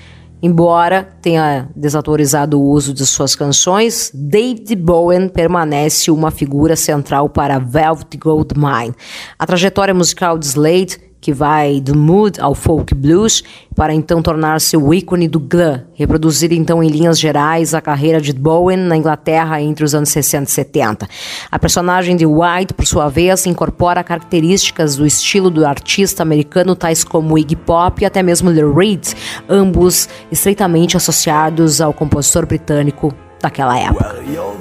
[0.44, 7.58] Embora tenha desautorizado o uso de suas canções, David Bowie permanece uma figura central para
[7.58, 8.94] Velvet Goldmine.
[9.38, 13.42] A trajetória musical de Slade que vai do mood ao folk blues,
[13.74, 18.30] para então tornar-se o ícone do glam, reproduzir então em linhas gerais a carreira de
[18.34, 21.08] Bowen na Inglaterra entre os anos 60 e 70.
[21.50, 27.02] A personagem de White, por sua vez, incorpora características do estilo do artista americano, tais
[27.02, 29.14] como Iggy Pop e até mesmo Lou Reed,
[29.48, 34.14] ambos estreitamente associados ao compositor britânico daquela época.
[34.28, 34.58] Well,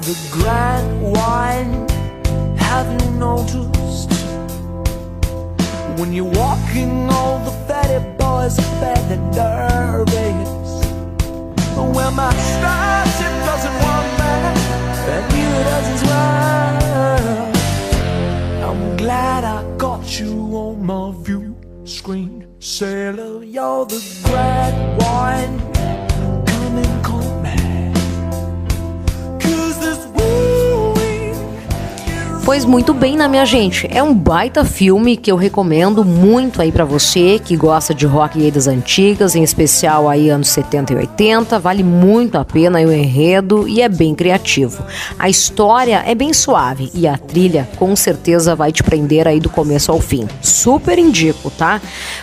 [5.96, 10.60] When you're walking, all the fatty boys are fat and nervous.
[11.76, 14.56] Well, my starship doesn't want that,
[15.14, 16.84] and neither does his wife.
[18.68, 22.46] I'm glad I got you on my view screen.
[22.58, 25.73] Sailor, you're the grand wine.
[32.44, 33.88] Pois muito bem, né, minha gente?
[33.90, 38.38] É um baita filme que eu recomendo muito aí pra você que gosta de rock
[38.38, 41.58] aí das antigas, em especial aí anos 70 e 80.
[41.58, 44.84] Vale muito a pena o enredo e é bem criativo.
[45.18, 49.48] A história é bem suave e a trilha com certeza vai te prender aí do
[49.48, 50.28] começo ao fim.
[50.42, 51.80] Super indico, tá?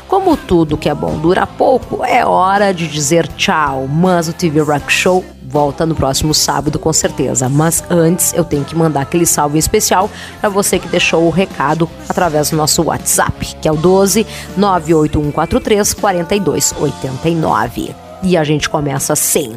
[0.08, 3.88] Como tudo que é bom dura pouco, é hora de dizer tchau.
[3.88, 7.50] Mas o TV Rock Show volta no próximo sábado com certeza.
[7.50, 11.90] Mas antes eu tenho que mandar aquele salve especial para você que deixou o recado
[12.08, 14.26] através do nosso WhatsApp, que é o 12
[14.58, 18.11] 98143 4289.
[18.24, 19.56] E a gente começa assim.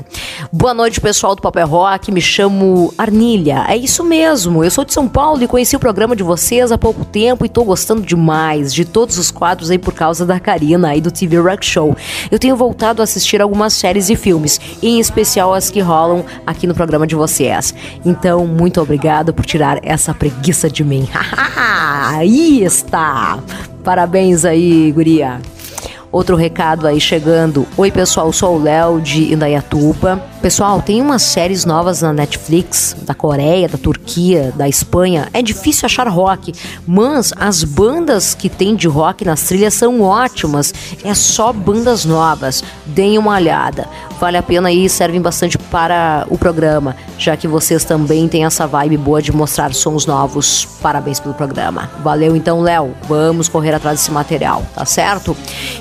[0.50, 2.10] Boa noite, pessoal do Papel Rock.
[2.10, 3.66] Me chamo Arnilha.
[3.68, 4.64] É isso mesmo.
[4.64, 7.48] Eu sou de São Paulo e conheci o programa de vocês há pouco tempo e
[7.48, 11.38] tô gostando demais de todos os quadros aí por causa da Karina aí do TV
[11.38, 11.94] Rock Show.
[12.30, 16.66] Eu tenho voltado a assistir algumas séries e filmes, em especial as que rolam aqui
[16.66, 17.74] no programa de vocês.
[18.04, 21.06] Então, muito obrigado por tirar essa preguiça de mim.
[21.54, 23.38] aí está.
[23.84, 25.38] Parabéns aí, guria.
[26.14, 27.66] Outro recado aí chegando.
[27.76, 30.22] Oi, pessoal, sou o Léo de Indaiatuba.
[30.44, 35.26] Pessoal, tem umas séries novas na Netflix, da Coreia, da Turquia, da Espanha.
[35.32, 36.52] É difícil achar rock,
[36.86, 40.74] mas as bandas que tem de rock nas trilhas são ótimas.
[41.02, 42.62] É só bandas novas.
[42.84, 43.88] Deem uma olhada.
[44.20, 48.66] Vale a pena e servem bastante para o programa, já que vocês também têm essa
[48.66, 50.66] vibe boa de mostrar sons novos.
[50.80, 51.90] Parabéns pelo programa.
[52.02, 52.94] Valeu então, Léo.
[53.08, 55.36] Vamos correr atrás desse material, tá certo?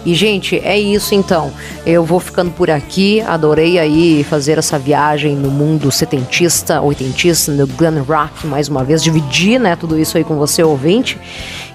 [0.05, 1.51] E gente, é isso então.
[1.85, 3.21] Eu vou ficando por aqui.
[3.21, 9.03] Adorei aí fazer essa viagem no mundo setentista, oitentista, no glam rock, mais uma vez
[9.03, 11.17] dividir, né, tudo isso aí com você ouvinte.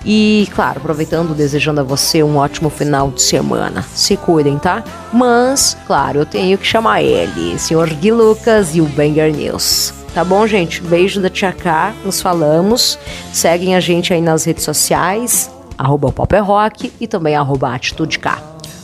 [0.04, 3.84] E, claro, aproveitando, desejando a você um ótimo final de semana.
[3.94, 4.82] Se cuidem, tá?
[5.12, 7.94] Mas, claro, eu tenho que chamar ele, Sr.
[7.94, 9.92] Gui Lucas e o Banger News.
[10.14, 10.80] Tá bom, gente?
[10.82, 12.98] Beijo da Tia K, nos falamos.
[13.32, 18.18] Seguem a gente aí nas redes sociais, arroba Pop é Rock e também arroba Atitude
[18.18, 18.42] K.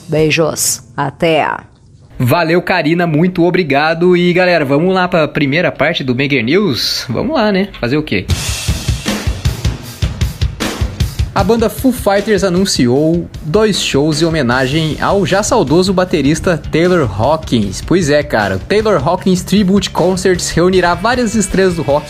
[0.08, 1.73] Beijos, até!
[2.18, 4.16] Valeu, Karina, muito obrigado.
[4.16, 7.06] E galera, vamos lá para a primeira parte do Banger News?
[7.08, 7.68] Vamos lá, né?
[7.80, 8.26] Fazer o quê?
[11.34, 17.82] A banda Foo Fighters anunciou dois shows em homenagem ao já saudoso baterista Taylor Hawkins.
[17.84, 22.06] Pois é, cara, o Taylor Hawkins Tribute Concerts reunirá várias estrelas do rock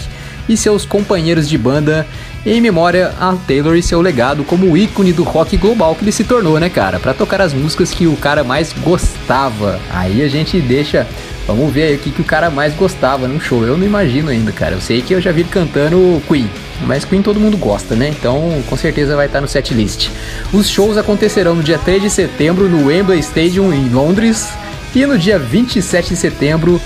[0.46, 2.06] e seus companheiros de banda
[2.46, 6.24] em memória a Taylor e seu legado como ícone do rock global que ele se
[6.24, 6.98] tornou, né, cara?
[6.98, 9.80] Pra tocar as músicas que o cara mais gostava.
[9.90, 11.06] Aí a gente deixa.
[11.46, 13.64] Vamos ver aí o que, que o cara mais gostava num show.
[13.64, 14.74] Eu não imagino ainda, cara.
[14.74, 16.48] Eu sei que eu já vi ele cantando Queen.
[16.86, 18.08] Mas Queen todo mundo gosta, né?
[18.08, 20.10] Então com certeza vai estar no setlist.
[20.52, 24.48] Os shows acontecerão no dia 3 de setembro no Wembley Stadium em Londres
[24.94, 26.80] e no dia 27 de setembro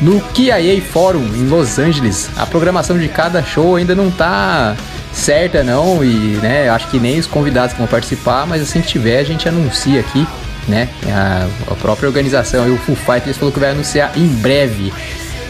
[0.00, 2.30] no KIA Forum em Los Angeles.
[2.36, 4.76] A programação de cada show ainda não tá
[5.12, 9.18] certa não e né, acho que nem os convidados vão participar, mas assim que tiver
[9.18, 10.26] a gente anuncia aqui,
[10.68, 10.88] né?
[11.08, 14.92] A, a própria organização e o Foo Fighters falou que vai anunciar em breve.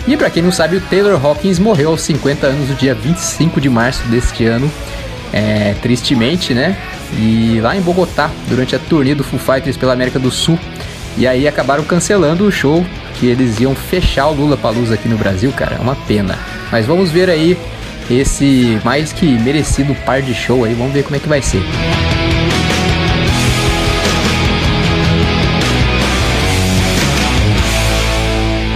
[0.07, 3.61] E pra quem não sabe, o Taylor Hawkins morreu aos 50 anos no dia 25
[3.61, 4.71] de março deste ano.
[5.33, 6.77] É, tristemente, né?
[7.17, 10.59] E lá em Bogotá, durante a turnê do Foo Fighters pela América do Sul,
[11.17, 12.85] E aí acabaram cancelando o show
[13.15, 15.77] que eles iam fechar o Lula Palusa aqui no Brasil, cara.
[15.77, 16.39] É uma pena.
[16.73, 17.59] Mas vamos ver aí
[18.11, 20.75] esse mais que merecido par de show aí.
[20.75, 21.63] Vamos ver como é que vai ser.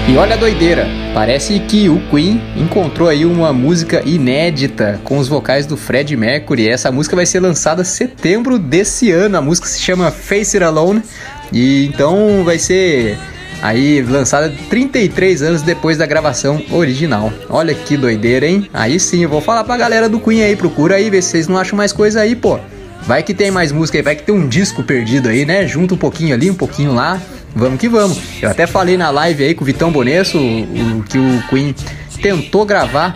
[0.06, 5.26] E olha a doideira, parece que o Queen encontrou aí uma música inédita com os
[5.26, 6.68] vocais do Fred Mercury.
[6.68, 9.38] Essa música vai ser lançada em setembro desse ano.
[9.38, 11.02] A música se chama Face It Alone
[11.50, 13.18] e então vai ser
[13.64, 17.32] aí lançada 33 anos depois da gravação original.
[17.48, 18.68] Olha que doideira, hein?
[18.74, 21.48] Aí sim, eu vou falar pra galera do Queen aí, procura aí, ver se vocês
[21.48, 22.60] não acham mais coisa aí, pô.
[23.06, 25.66] Vai que tem mais música aí, vai que tem um disco perdido aí, né?
[25.66, 27.18] Junta um pouquinho ali, um pouquinho lá.
[27.56, 28.18] Vamos que vamos.
[28.42, 31.74] Eu até falei na live aí com o Vitão Bonesso o, o, que o Queen
[32.20, 33.14] tentou gravar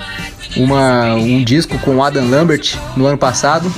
[0.57, 3.71] uma, um disco com o Adam Lambert no ano passado.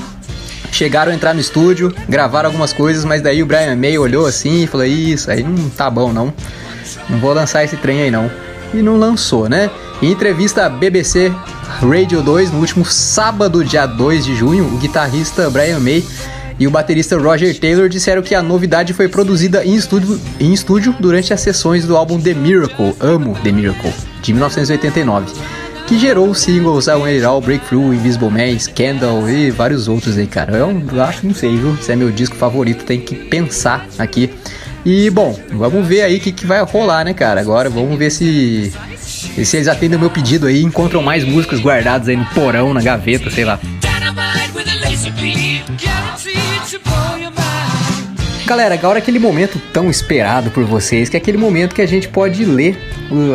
[0.81, 4.63] Chegaram a entrar no estúdio, gravaram algumas coisas, mas daí o Brian May olhou assim
[4.63, 6.33] e falou: Isso aí não tá bom não.
[7.07, 8.31] Não vou lançar esse trem aí não.
[8.73, 9.69] E não lançou, né?
[10.01, 11.31] Em entrevista à BBC
[11.83, 16.03] Radio 2, no último sábado, dia 2 de junho, o guitarrista Brian May
[16.59, 20.97] e o baterista Roger Taylor disseram que a novidade foi produzida em estúdio, em estúdio
[20.99, 25.31] durante as sessões do álbum The Miracle, Amo The Miracle, de 1989,
[25.91, 30.27] que gerou os singles When It All, Breakthrough, Invisible Man, Scandal e vários outros aí,
[30.29, 30.57] cara.
[30.57, 31.77] Eu, acho, não sei, viu?
[31.79, 34.31] Se é meu disco favorito, tem que pensar aqui.
[34.87, 37.41] E, bom, vamos ver aí o que, que vai rolar, né, cara?
[37.41, 38.73] Agora vamos ver se
[39.45, 42.81] se eles atendem o meu pedido aí, encontram mais músicas guardadas aí no porão, na
[42.81, 43.59] gaveta, sei lá.
[48.47, 52.07] Galera, agora aquele momento tão esperado por vocês, que é aquele momento que a gente
[52.07, 52.77] pode ler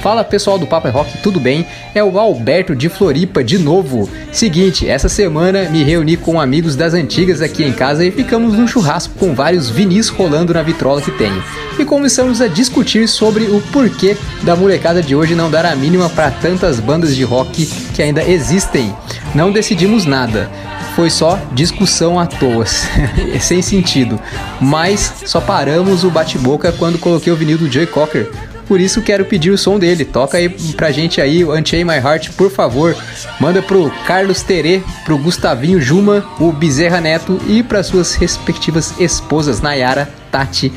[0.01, 1.67] Fala pessoal do Papo é Rock, tudo bem?
[1.93, 4.09] É o Alberto de Floripa de novo.
[4.31, 8.69] Seguinte, essa semana me reuni com amigos das antigas aqui em casa e ficamos num
[8.69, 11.43] churrasco com vários vinis rolando na vitrola que tenho.
[11.79, 16.09] E começamos a discutir sobre o porquê da molecada de hoje não dar a mínima
[16.09, 18.95] para tantas bandas de rock que ainda existem.
[19.35, 20.51] Não decidimos nada
[20.99, 22.67] foi só discussão à toa,
[23.41, 24.19] sem sentido.
[24.61, 28.29] Mas só paramos o bate-boca quando coloquei o vinil do Joy Cocker,
[28.69, 30.05] por isso quero pedir o som dele.
[30.05, 32.95] Toca aí pra gente aí Unchain My Heart, por favor.
[33.41, 39.63] Manda pro Carlos Terê, pro Gustavinho Juma, o Bezerra Neto e para suas respectivas esposas
[39.63, 40.71] Nayara, Tati,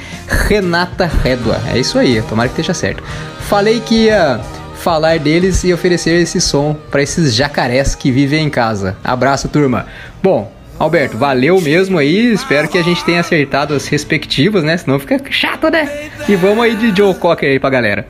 [0.48, 1.60] Renata Redua.
[1.74, 3.04] É isso aí, tomara que esteja certo.
[3.50, 4.40] Falei que ia
[4.82, 8.98] falar deles e oferecer esse som para esses jacarés que vivem em casa.
[9.04, 9.86] Abraço, turma.
[10.22, 12.34] Bom, Alberto, valeu mesmo aí.
[12.34, 14.76] Espero que a gente tenha acertado as respectivas, né?
[14.76, 16.10] Senão fica chato, né?
[16.28, 18.08] E vamos aí de Joe Cocker aí pra galera.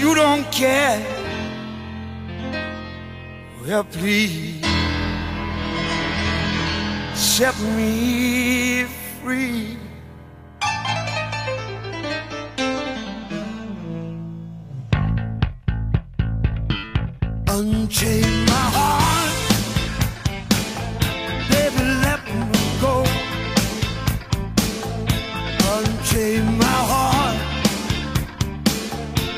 [0.00, 1.02] You don't care.
[3.66, 4.60] Well, please
[7.14, 8.84] set me
[9.22, 9.83] free.
[17.58, 19.32] Unchain my heart.
[21.50, 22.94] Baby, let me go.
[25.74, 27.38] Unchain my heart.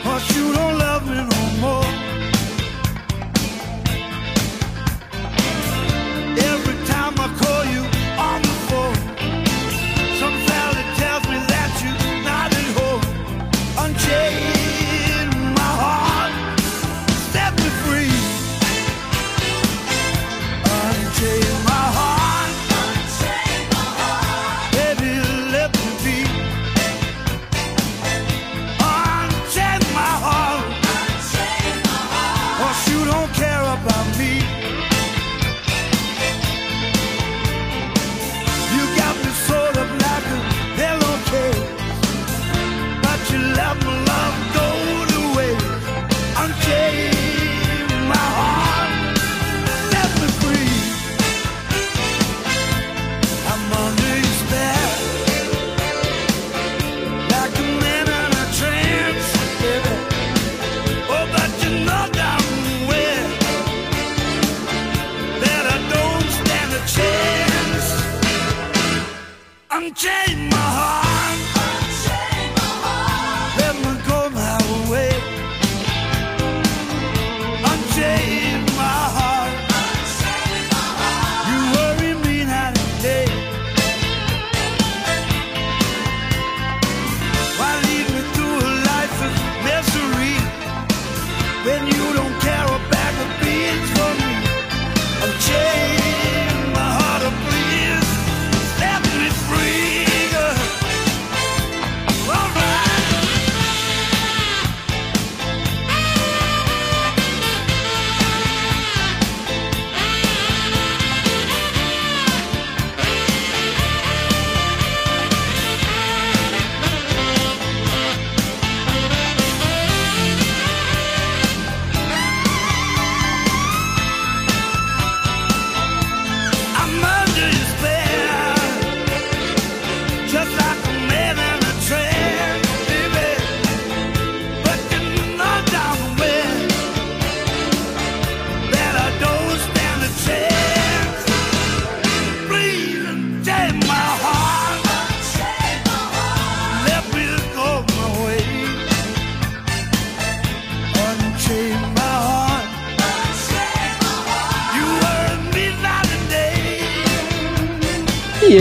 [0.03, 1.36] Cause you don't love me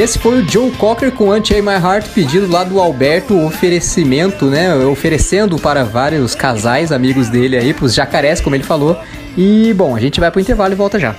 [0.05, 4.75] esse foi o Joe Cocker com Unchain My Heart, pedido lá do Alberto, oferecimento, né?
[4.85, 8.95] Oferecendo para vários casais, amigos dele aí, pros jacarés, como ele falou.
[9.35, 11.15] E, bom, a gente vai pro intervalo e volta já.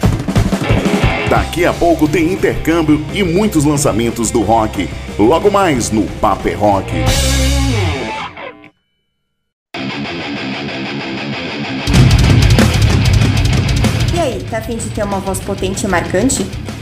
[1.28, 4.88] Daqui a pouco tem intercâmbio e muitos lançamentos do rock.
[5.18, 6.92] Logo mais no Paper Rock.
[14.14, 16.46] E aí, tá afim de ter uma voz potente e marcante?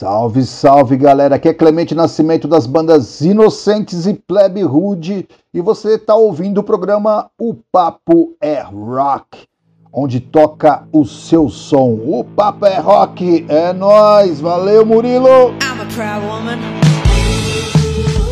[0.00, 5.96] Salve, salve galera, aqui é Clemente Nascimento das bandas Inocentes e Plebe Rude e você
[5.96, 9.46] está ouvindo o programa O Papo é Rock,
[9.92, 12.00] onde toca o seu som.
[12.02, 15.50] O Papo é Rock, é nóis, valeu Murilo!
[15.60, 16.89] I'm a proud woman.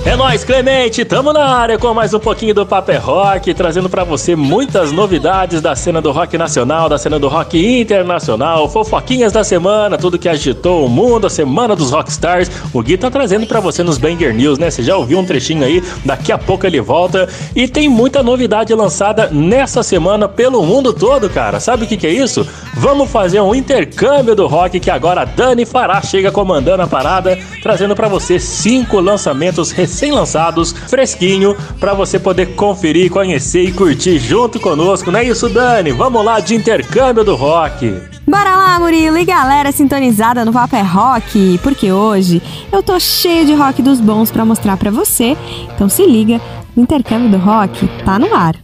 [0.09, 1.05] É nóis, Clemente!
[1.05, 5.61] Tamo na área com mais um pouquinho do Paper Rock, trazendo pra você muitas novidades
[5.61, 10.27] da cena do rock nacional, da cena do rock internacional, fofoquinhas da semana, tudo que
[10.27, 12.51] agitou o mundo, a semana dos rockstars.
[12.73, 14.71] O Gui tá trazendo pra você nos Banger News, né?
[14.71, 17.29] Você já ouviu um trechinho aí, daqui a pouco ele volta.
[17.55, 21.61] E tem muita novidade lançada nessa semana pelo mundo todo, cara.
[21.61, 22.49] Sabe o que, que é isso?
[22.77, 27.39] Vamos fazer um intercâmbio do rock que agora a Dani Fará chega comandando a parada,
[27.63, 34.61] trazendo pra você cinco lançamentos recém-lançados, fresquinho, pra você poder conferir, conhecer e curtir junto
[34.61, 35.11] conosco.
[35.11, 35.91] Não é isso, Dani?
[35.91, 38.01] Vamos lá de intercâmbio do rock.
[38.25, 42.41] Bora lá, Murilo e galera sintonizada no Papo é Rock, porque hoje
[42.71, 45.37] eu tô cheio de rock dos bons pra mostrar pra você.
[45.75, 46.41] Então se liga,
[46.77, 48.55] o intercâmbio do rock tá no ar.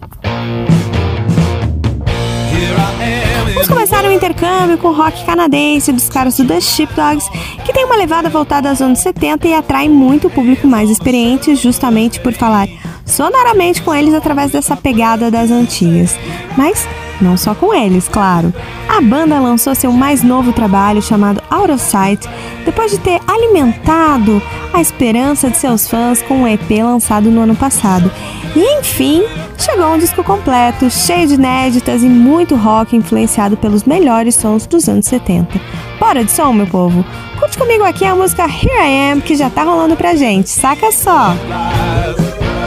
[3.65, 7.27] Vamos começar o intercâmbio com o rock canadense dos caras do The Sheepdogs,
[7.65, 12.21] que tem uma levada voltada aos anos 70 e atrai muito público mais experiente, justamente
[12.21, 12.69] por falar
[13.07, 16.15] sonoramente com eles através dessa pegada das antigas.
[16.59, 16.87] Mas
[17.23, 18.53] não só com eles, claro.
[18.87, 22.29] A banda lançou seu mais novo trabalho chamado Out of Sight,
[22.67, 24.43] depois de ter alimentado
[24.75, 28.11] a esperança de seus fãs com um EP lançado no ano passado.
[28.57, 29.25] E enfim,
[29.59, 34.89] chegou um disco completo, cheio de inéditas e muito rock influenciado pelos melhores sons dos
[34.89, 35.61] anos 70.
[35.99, 37.05] Bora de som, meu povo?
[37.39, 40.93] Curte comigo aqui a música Here I Am, que já tá rolando pra gente, saca
[40.93, 41.35] só!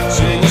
[0.10, 0.42] Sing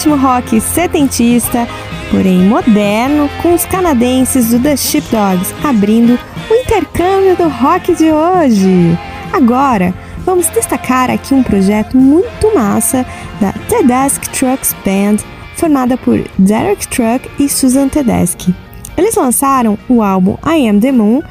[0.00, 1.68] ritmo rock setentista,
[2.10, 6.18] porém moderno, com os canadenses do The Sheepdogs abrindo
[6.50, 8.98] o intercâmbio do rock de hoje.
[9.30, 9.92] Agora,
[10.24, 13.04] vamos destacar aqui um projeto muito massa
[13.42, 15.18] da Tedeschi Trucks Band,
[15.56, 18.54] formada por Derek Truck e Susan Tedeschi.
[18.96, 21.22] Eles lançaram o álbum I Am the Moon,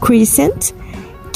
[0.00, 0.72] Crescent,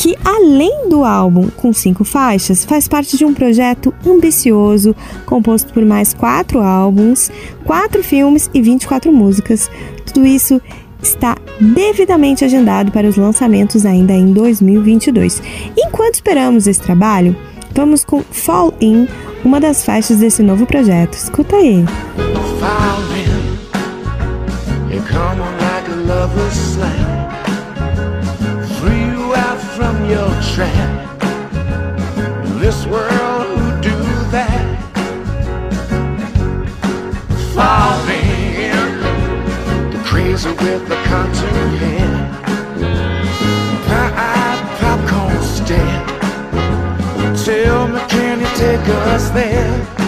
[0.03, 5.85] que além do álbum com cinco faixas, faz parte de um projeto ambicioso composto por
[5.85, 7.31] mais quatro álbuns,
[7.65, 9.71] quatro filmes e 24 músicas.
[10.05, 10.61] Tudo isso
[11.01, 15.41] está devidamente agendado para os lançamentos ainda em 2022.
[15.79, 17.37] Enquanto esperamos esse trabalho,
[17.73, 19.07] vamos com Fall In,
[19.45, 21.15] uma das faixas desse novo projeto.
[21.15, 21.85] Escuta aí.
[22.59, 23.53] Fall in,
[29.83, 31.23] from your trap.
[32.47, 33.99] In this world, who do
[34.37, 34.65] that?
[37.55, 42.15] Fall in, the crazy with the cartoon head.
[43.89, 46.03] Pie-eyed popcorn stare.
[47.45, 50.02] Tell me, can you take us there?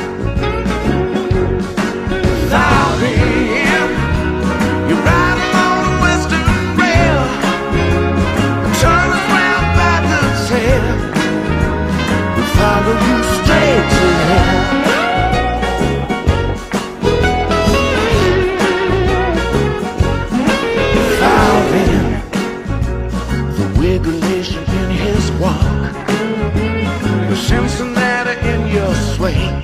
[29.28, 29.62] Your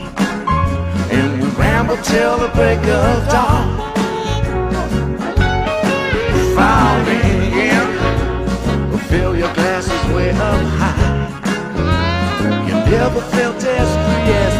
[1.11, 3.79] and we ramble till the break of dawn.
[6.55, 11.29] Fall in, fill your glasses way up high.
[12.67, 14.60] You never felt as free as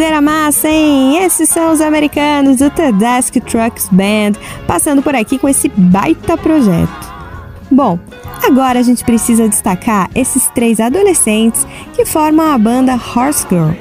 [0.00, 1.22] Que sonzeira massa, hein?
[1.22, 4.32] Esses são os americanos do Tedeschi Trucks Band,
[4.66, 6.90] passando por aqui com esse baita projeto.
[7.70, 7.98] Bom,
[8.42, 13.72] agora a gente precisa destacar esses três adolescentes que formam a banda Horse Girl.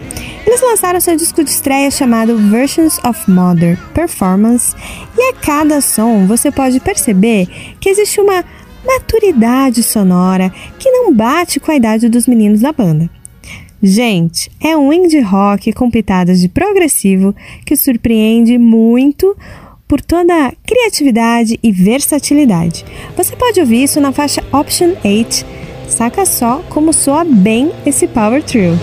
[0.45, 4.75] Eles lançaram seu disco de estreia chamado Versions of Mother Performance,
[5.17, 7.47] e a cada som você pode perceber
[7.79, 8.43] que existe uma
[8.85, 13.09] maturidade sonora que não bate com a idade dos meninos da banda.
[13.81, 17.33] Gente, é um indie rock com pitadas de progressivo
[17.65, 19.35] que surpreende muito
[19.87, 22.85] por toda a criatividade e versatilidade.
[23.15, 25.45] Você pode ouvir isso na faixa Option 8.
[25.87, 28.77] Saca só como soa bem esse power trio.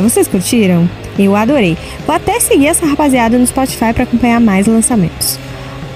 [0.00, 0.88] Vocês curtiram?
[1.18, 1.76] Eu adorei.
[2.06, 5.38] Vou até seguir essa rapaziada no Spotify para acompanhar mais lançamentos.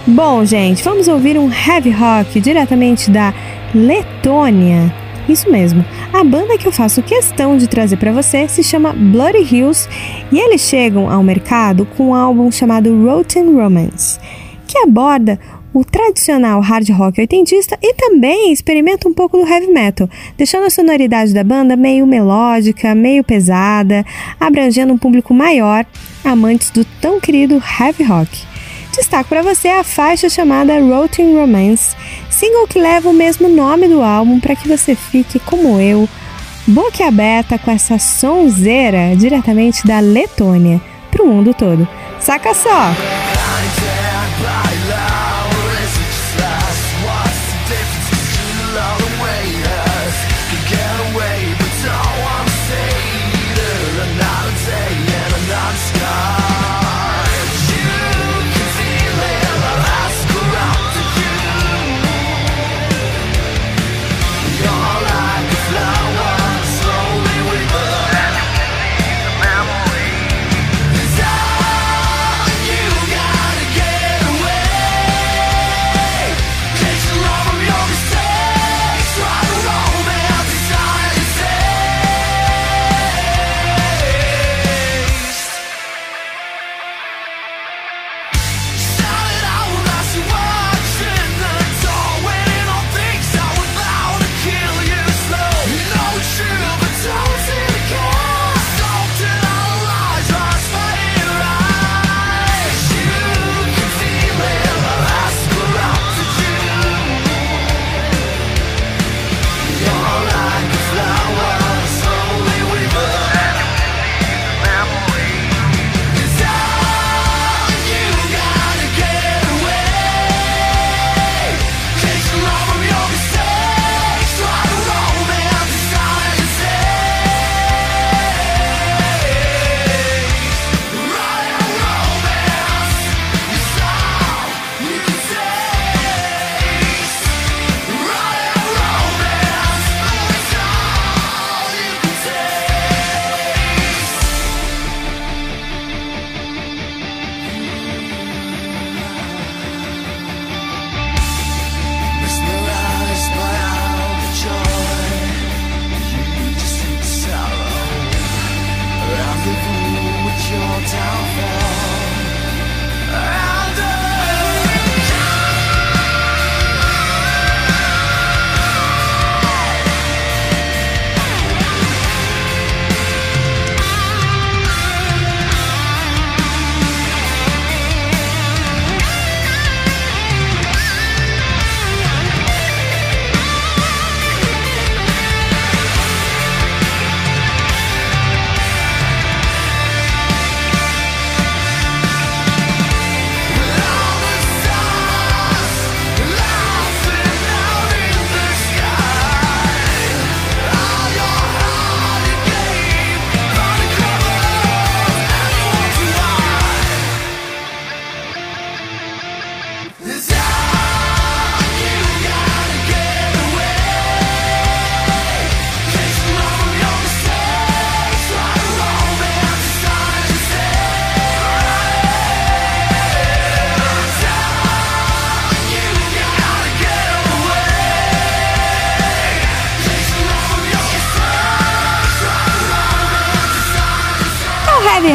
[0.07, 3.35] Bom, gente, vamos ouvir um heavy rock diretamente da
[3.75, 4.93] Letônia.
[5.29, 5.85] Isso mesmo.
[6.13, 9.87] A banda que eu faço questão de trazer para você se chama Bloody Hills
[10.33, 14.19] e eles chegam ao mercado com um álbum chamado Rotten Romance,
[14.67, 15.39] que aborda
[16.13, 21.33] tradicional hard rock oitentista e também experimenta um pouco do heavy metal, deixando a sonoridade
[21.33, 24.05] da banda meio melódica, meio pesada,
[24.39, 25.85] abrangendo um público maior,
[26.25, 28.47] amantes do tão querido heavy rock.
[28.95, 31.95] Destaco para você a faixa chamada Rotten Romance,
[32.31, 36.09] single que leva o mesmo nome do álbum para que você fique como eu,
[36.67, 40.81] boca aberta com essa sonzeira diretamente da Letônia
[41.11, 41.87] para o mundo todo.
[42.19, 43.28] Saca só!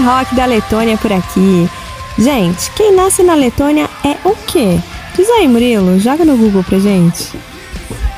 [0.03, 1.69] Rock da Letônia por aqui.
[2.17, 4.77] Gente, quem nasce na Letônia é o quê?
[5.15, 7.31] Diz aí, Murilo, joga no Google pra gente.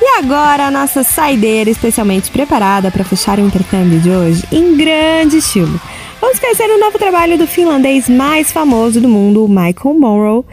[0.01, 5.37] E agora a nossa saideira especialmente preparada para fechar o intercâmbio de hoje em grande
[5.37, 5.79] estilo.
[6.19, 10.43] Vamos conhecer o novo trabalho do finlandês mais famoso do mundo, Michael Monroe,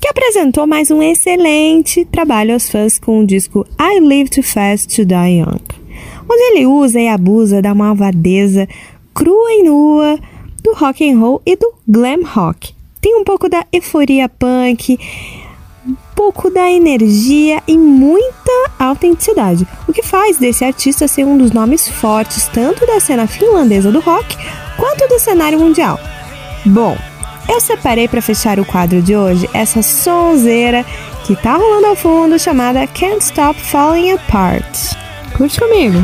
[0.00, 4.96] que apresentou mais um excelente trabalho aos fãs com o disco I Live Too Fast
[4.96, 5.60] to Die Young,
[6.28, 8.68] onde ele usa e abusa da malvadeza
[9.14, 10.18] crua e nua
[10.62, 12.74] do rock and roll e do glam rock.
[13.00, 14.98] Tem um pouco da euforia punk,
[15.86, 21.50] um pouco da energia e muita autenticidade, o que faz desse artista ser um dos
[21.50, 24.36] nomes fortes tanto da cena finlandesa do rock
[24.76, 25.98] quanto do cenário mundial.
[26.64, 26.96] Bom,
[27.48, 30.86] eu separei para fechar o quadro de hoje essa sonzeira
[31.26, 34.94] que tá rolando ao fundo chamada Can't Stop Falling Apart.
[35.36, 35.98] Curte comigo!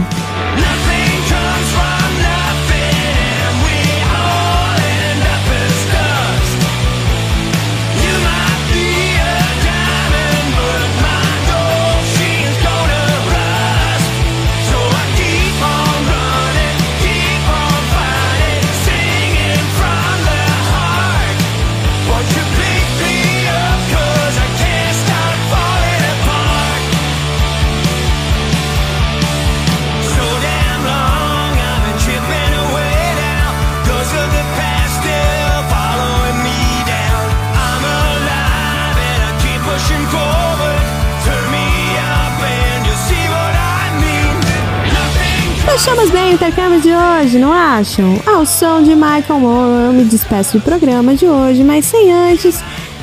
[45.79, 48.21] Fechamos bem o intercâmbio de hoje, não acham?
[48.27, 52.61] Ao som de Michael Moore, eu me despeço do programa de hoje, mas sem antes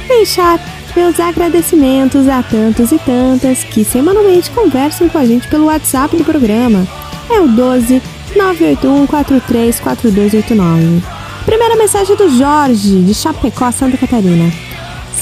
[0.10, 0.60] deixar
[0.94, 6.26] meus agradecimentos a tantos e tantas que semanalmente conversam com a gente pelo WhatsApp do
[6.26, 6.86] programa.
[7.30, 8.02] É o 12
[8.36, 11.02] 981 434289.
[11.46, 14.52] Primeira mensagem do Jorge, de Chapecó, Santa Catarina.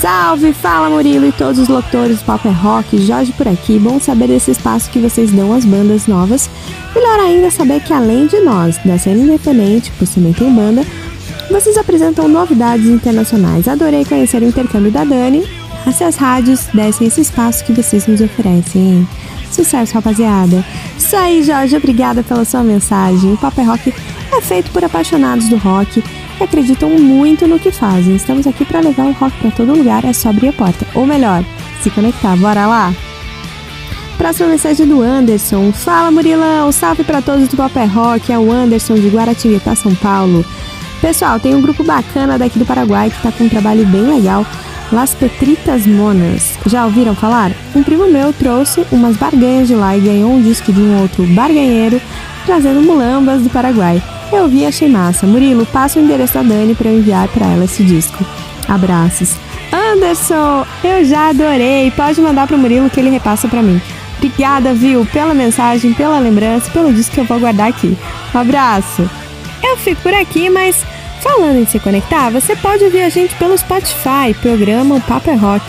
[0.03, 3.79] Salve, fala Murilo e todos os locutores do Papo é Rock, Jorge por aqui.
[3.79, 6.49] Bom saber desse espaço que vocês dão às bandas novas.
[6.93, 10.85] Melhor ainda saber que além de nós, da cena independente, pois também tem banda,
[11.49, 13.65] vocês apresentam novidades internacionais.
[13.65, 15.47] Adorei conhecer o intercâmbio da Dani.
[15.87, 19.07] Essas rádios dessem esse espaço que vocês nos oferecem?
[19.49, 20.65] Sucesso, rapaziada!
[20.97, 23.31] Isso aí, Jorge, obrigada pela sua mensagem.
[23.31, 23.93] O Papo é Rock
[24.33, 26.03] é feito por apaixonados do rock
[26.37, 28.15] que acreditam muito no que fazem.
[28.15, 30.85] Estamos aqui para levar o rock para todo lugar, é só abrir a porta.
[30.93, 31.43] Ou melhor,
[31.81, 32.35] se conectar.
[32.37, 32.93] Bora lá?
[34.17, 35.71] Próxima mensagem do Anderson.
[35.71, 36.71] Fala, Murilão!
[36.71, 38.31] Salve para todos do Papo é Rock.
[38.31, 40.45] É o Anderson de Guaratinguetá, São Paulo.
[41.01, 44.45] Pessoal, tem um grupo bacana daqui do Paraguai que tá com um trabalho bem legal.
[44.91, 46.57] Las Petritas Monas.
[46.67, 47.51] Já ouviram falar?
[47.75, 51.25] Um primo meu trouxe umas barganhas de lá e ganhou um disco de um outro
[51.27, 51.99] barganheiro
[52.45, 54.01] trazendo mulambas do Paraguai.
[54.33, 55.27] Eu vi e achei massa.
[55.27, 58.25] Murilo, passa o endereço da Dani para eu enviar para ela esse disco.
[58.67, 59.35] Abraços.
[59.71, 61.91] Anderson, eu já adorei.
[61.91, 63.79] Pode mandar pro Murilo que ele repassa para mim.
[64.17, 67.97] Obrigada, viu, pela mensagem, pela lembrança, pelo disco que eu vou guardar aqui.
[68.33, 69.09] Um abraço.
[69.61, 70.83] Eu fico por aqui, mas
[71.21, 75.35] falando em se conectar, você pode ouvir a gente pelo Spotify, programa O Papo é
[75.35, 75.63] Rock.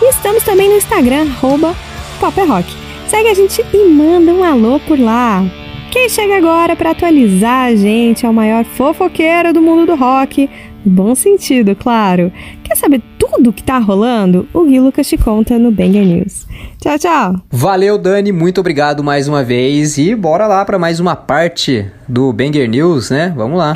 [0.00, 1.74] E estamos também no Instagram, arroba
[2.20, 2.74] Papo é Rock.
[3.08, 5.44] Segue a gente e manda um alô por lá.
[5.90, 10.48] Quem chega agora para atualizar a gente é o maior fofoqueiro do mundo do rock,
[10.84, 12.30] bom sentido, claro.
[12.62, 14.46] Quer saber tudo que tá rolando?
[14.52, 16.46] O Gui Lucas te conta no Banger News.
[16.78, 17.40] Tchau, tchau!
[17.50, 22.34] Valeu, Dani, muito obrigado mais uma vez e bora lá para mais uma parte do
[22.34, 23.32] Banger News, né?
[23.34, 23.72] Vamos lá.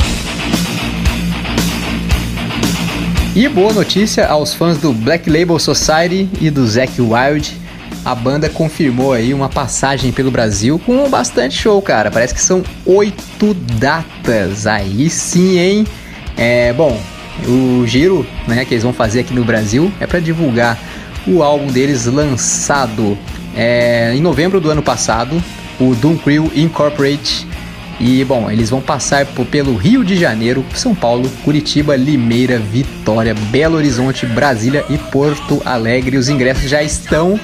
[3.34, 7.61] E boa notícia aos fãs do Black Label Society e do Zack Wild.
[8.04, 12.10] A banda confirmou aí uma passagem pelo Brasil com bastante show, cara.
[12.10, 14.66] Parece que são oito datas.
[14.66, 15.86] Aí sim, hein?
[16.36, 17.00] É, bom,
[17.46, 20.78] o giro, né, que eles vão fazer aqui no Brasil é para divulgar
[21.26, 23.16] o álbum deles lançado
[23.54, 25.42] é, em novembro do ano passado,
[25.78, 27.46] o Doom Crew Incorporate.
[28.00, 33.32] E bom, eles vão passar por, pelo Rio de Janeiro, São Paulo, Curitiba, Limeira, Vitória,
[33.32, 36.16] Belo Horizonte, Brasília e Porto Alegre.
[36.16, 37.38] Os ingressos já estão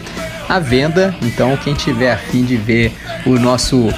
[0.49, 2.93] à venda, então quem tiver afim de ver
[3.27, 3.93] o nosso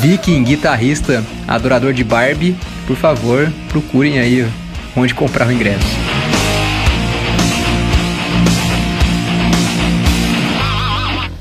[0.00, 2.56] viking guitarrista, adorador de Barbie,
[2.86, 4.46] por favor, procurem aí
[4.96, 6.04] onde comprar o ingresso.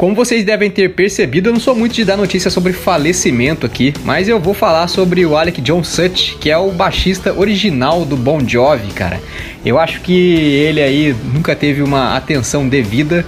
[0.04, 3.94] Como vocês devem ter percebido, eu não sou muito de dar notícia sobre falecimento aqui,
[4.04, 8.18] mas eu vou falar sobre o Alec John Such, que é o baixista original do
[8.18, 9.22] Bon Jovi, cara.
[9.66, 13.26] Eu acho que ele aí nunca teve uma atenção devida,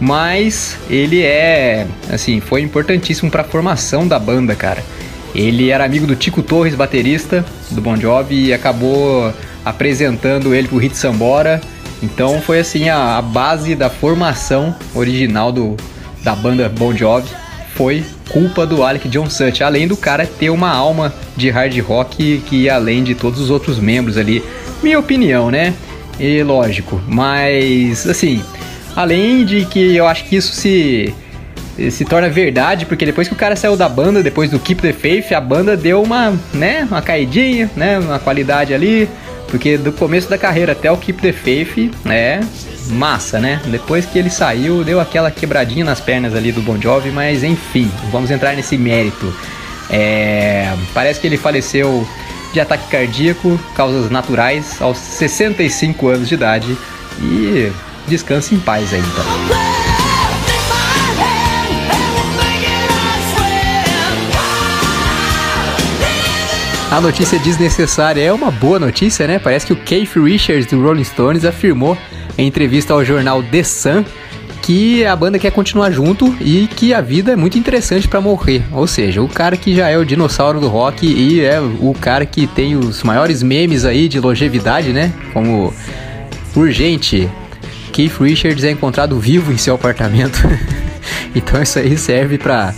[0.00, 4.82] mas ele é, assim, foi importantíssimo para a formação da banda, cara.
[5.34, 9.32] Ele era amigo do Tico Torres, baterista do Bon Jovi, e acabou
[9.64, 11.60] apresentando ele pro Hit Sambora.
[12.02, 15.76] Então foi assim a, a base da formação original do,
[16.22, 17.28] da banda Bon Jovi
[17.74, 22.42] foi culpa do Alec John Such, além do cara ter uma alma de hard rock
[22.46, 24.42] que além de todos os outros membros ali.
[24.82, 25.74] Minha opinião, né?
[26.18, 28.42] E lógico, mas assim,
[28.98, 31.14] além de que eu acho que isso se
[31.92, 34.92] se torna verdade, porque depois que o cara saiu da banda, depois do Keep the
[34.92, 39.08] Faith, a banda deu uma, né, uma caidinha, né, uma qualidade ali,
[39.46, 42.40] porque do começo da carreira até o Keep the Faith, é
[42.90, 43.60] massa, né?
[43.66, 47.88] Depois que ele saiu, deu aquela quebradinha nas pernas ali do Bon Jovi, mas enfim,
[48.10, 49.32] vamos entrar nesse mérito.
[49.88, 52.04] É, parece que ele faleceu
[52.52, 56.76] de ataque cardíaco, causas naturais, aos 65 anos de idade
[57.20, 57.70] e
[58.08, 59.68] descanse em paz aí então.
[66.90, 69.38] A notícia desnecessária é uma boa notícia, né?
[69.38, 71.98] Parece que o Keith Richards do Rolling Stones afirmou
[72.36, 74.04] em entrevista ao jornal The Sun
[74.62, 78.62] que a banda quer continuar junto e que a vida é muito interessante para morrer.
[78.72, 82.26] Ou seja, o cara que já é o dinossauro do rock e é o cara
[82.26, 85.12] que tem os maiores memes aí de longevidade, né?
[85.32, 85.72] Como
[86.54, 87.28] urgente,
[87.98, 90.38] Keith Richards é encontrado vivo em seu apartamento.
[91.34, 92.72] então isso aí serve para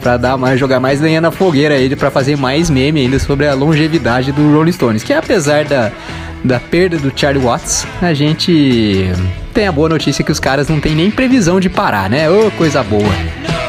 [0.00, 3.46] para dar mais jogar mais lenha na fogueira aí para fazer mais meme ainda sobre
[3.46, 5.92] a longevidade do Rolling Stones, que apesar da
[6.42, 9.12] da perda do Charlie Watts, a gente
[9.54, 12.28] tem a boa notícia que os caras não tem nem previsão de parar, né?
[12.28, 13.63] Ô, oh, coisa boa.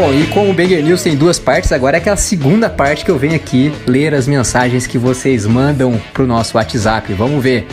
[0.00, 3.10] Bom, e como o Banger News tem duas partes, agora é aquela segunda parte que
[3.10, 7.12] eu venho aqui ler as mensagens que vocês mandam pro nosso WhatsApp.
[7.12, 7.66] Vamos ver.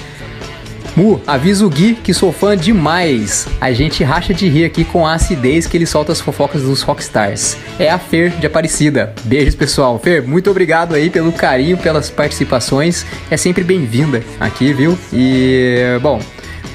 [0.93, 3.47] Mu, avisa o Gui que sou fã demais.
[3.61, 6.81] A gente racha de rir aqui com a acidez que ele solta as fofocas dos
[6.81, 7.55] rockstars.
[7.79, 9.13] É a Fer de Aparecida.
[9.23, 9.97] Beijos, pessoal.
[9.97, 13.05] Fer, muito obrigado aí pelo carinho, pelas participações.
[13.31, 14.99] É sempre bem-vinda aqui, viu?
[15.13, 16.19] E, bom,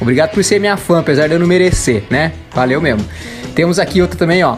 [0.02, 2.32] obrigado por ser minha fã, apesar de eu não merecer, né?
[2.54, 3.04] Valeu mesmo.
[3.54, 4.56] Temos aqui outra também, ó.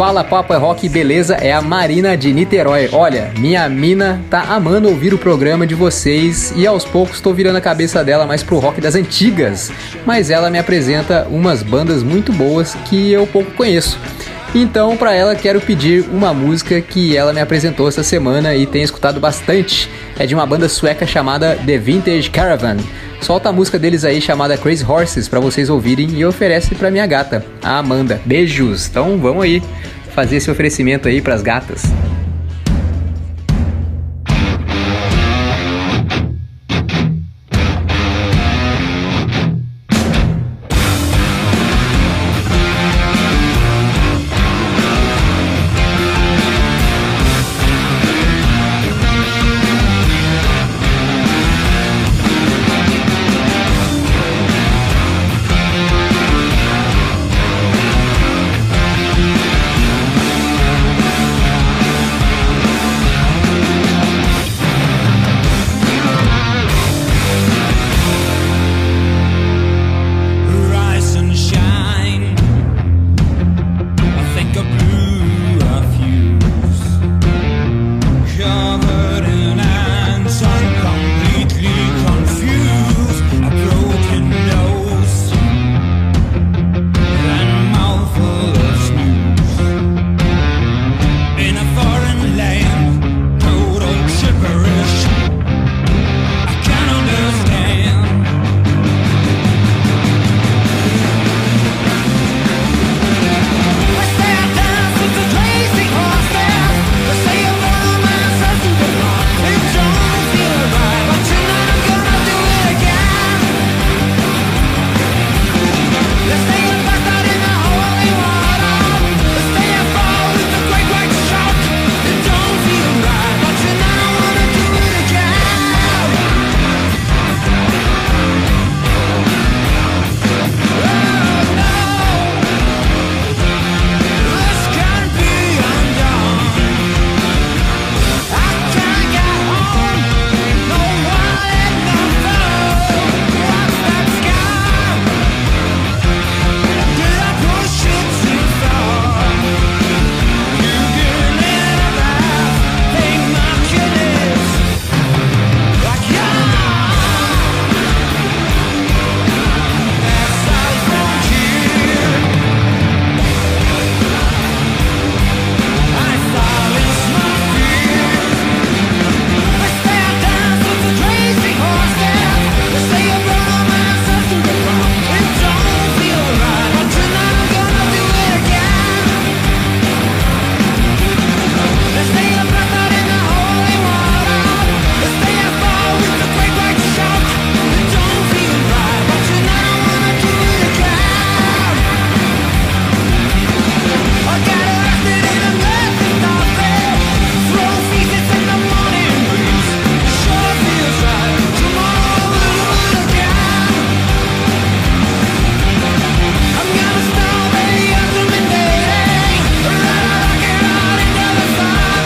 [0.00, 1.34] Fala Papo é Rock, beleza?
[1.34, 2.88] É a Marina de Niterói.
[2.92, 7.56] Olha, minha mina tá amando ouvir o programa de vocês e aos poucos tô virando
[7.56, 9.70] a cabeça dela mais pro rock das antigas.
[10.06, 13.98] Mas ela me apresenta umas bandas muito boas que eu pouco conheço.
[14.52, 18.82] Então, para ela, quero pedir uma música que ela me apresentou essa semana e tem
[18.82, 19.88] escutado bastante.
[20.18, 22.76] É de uma banda sueca chamada The Vintage Caravan.
[23.20, 27.06] Solta a música deles aí chamada Crazy Horses para vocês ouvirem e oferece para minha
[27.06, 28.20] gata, a Amanda.
[28.26, 28.88] Beijos.
[28.88, 29.62] Então, vamos aí
[30.14, 31.84] fazer esse oferecimento aí pras gatas.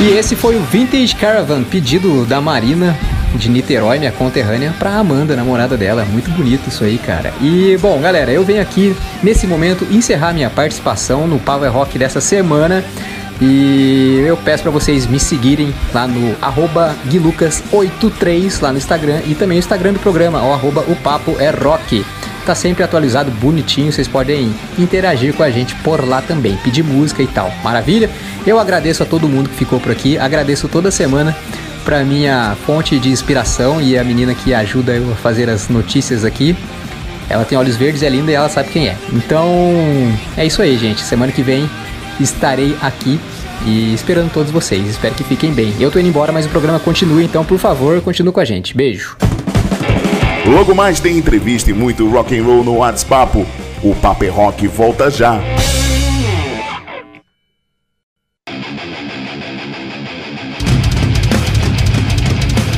[0.04, 2.94] E esse foi o Vintage Caravan, pedido da Marina
[3.36, 6.04] de Niterói, minha conterrânea, pra Amanda, namorada dela.
[6.04, 7.32] Muito bonito isso aí, cara.
[7.40, 12.20] E, bom, galera, eu venho aqui, nesse momento, encerrar minha participação no Power Rock dessa
[12.20, 12.84] semana.
[13.40, 19.34] E eu peço pra vocês me seguirem lá no arroba guilucas83 lá no Instagram e
[19.34, 22.04] também o Instagram do programa, o arroba o papo é rock.
[22.44, 27.22] Tá sempre atualizado, bonitinho, vocês podem interagir com a gente por lá também, pedir música
[27.22, 27.50] e tal.
[27.64, 28.10] Maravilha?
[28.46, 31.34] Eu agradeço a todo mundo que ficou por aqui, agradeço toda semana
[31.86, 36.22] pra minha fonte de inspiração e a menina que ajuda eu a fazer as notícias
[36.22, 36.54] aqui.
[37.30, 38.96] Ela tem olhos verdes, é linda e ela sabe quem é.
[39.10, 39.48] Então,
[40.36, 41.00] é isso aí, gente.
[41.00, 41.68] Semana que vem
[42.20, 43.18] estarei aqui
[43.64, 44.86] e esperando todos vocês.
[44.86, 45.74] Espero que fiquem bem.
[45.80, 48.76] Eu tô indo embora, mas o programa continua, então, por favor, continue com a gente.
[48.76, 49.16] Beijo.
[50.46, 53.46] Logo mais tem entrevista e muito rock and roll no WhatsApp.
[53.82, 55.40] O Paper é Rock volta já.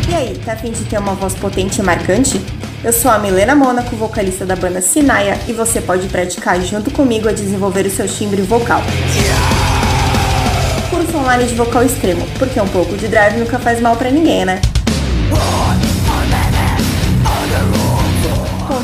[0.08, 2.40] E aí, tá afim de ter uma voz potente e marcante?
[2.84, 7.28] Eu sou a Milena Mônaco, vocalista da banda Sinaia, e você pode praticar junto comigo
[7.28, 8.80] a desenvolver o seu timbre vocal.
[10.88, 14.44] Curso online de vocal extremo, porque um pouco de drive nunca faz mal para ninguém,
[14.44, 14.60] né?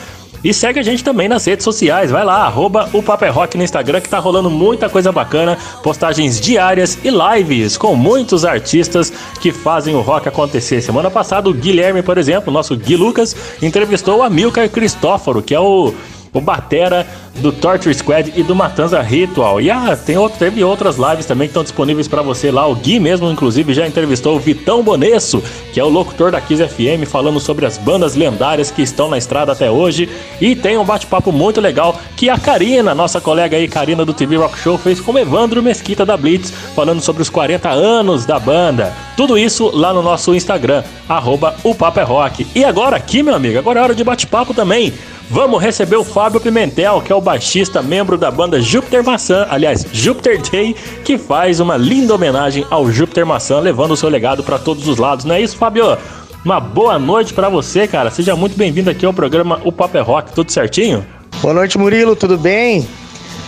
[0.47, 3.65] E segue a gente também nas redes sociais, vai lá, arroba o Paper Rock no
[3.65, 9.11] Instagram que tá rolando muita coisa bacana, postagens diárias e lives com muitos artistas
[9.41, 10.81] que fazem o rock acontecer.
[10.81, 15.59] Semana passada o Guilherme, por exemplo, nosso Gui Lucas, entrevistou o Amilcar Cristóforo, que é
[15.59, 15.93] o
[16.37, 17.05] o Batera
[17.39, 19.61] do Torture Squad e do Matanza Ritual.
[19.61, 22.67] E ah, tem outro, teve outras lives também que estão disponíveis para você lá.
[22.67, 25.43] O Gui mesmo, inclusive, já entrevistou o Vitão Bonesso,
[25.73, 29.17] que é o locutor da Kiss FM, falando sobre as bandas lendárias que estão na
[29.17, 30.09] estrada até hoje.
[30.41, 34.37] E tem um bate-papo muito legal que a Karina, nossa colega aí, Karina do TV
[34.37, 38.93] Rock Show, fez com Evandro Mesquita da Blitz, falando sobre os 40 anos da banda.
[39.15, 42.47] Tudo isso lá no nosso Instagram, arroba o Papo é Rock.
[42.55, 44.93] E agora aqui, meu amigo, agora é hora de bate-papo também.
[45.29, 49.85] Vamos receber o Fábio Pimentel, que é o baixista, membro da banda Júpiter Maçã, aliás,
[49.91, 50.73] Júpiter Day,
[51.03, 54.97] que faz uma linda homenagem ao Júpiter Maçã, levando o seu legado para todos os
[54.97, 55.25] lados.
[55.25, 55.97] Não é isso, Fábio?
[56.45, 58.09] Uma boa noite para você, cara.
[58.09, 60.31] Seja muito bem-vindo aqui ao programa O Papo é Rock.
[60.31, 61.05] Tudo certinho?
[61.41, 62.15] Boa noite, Murilo.
[62.15, 62.87] Tudo bem?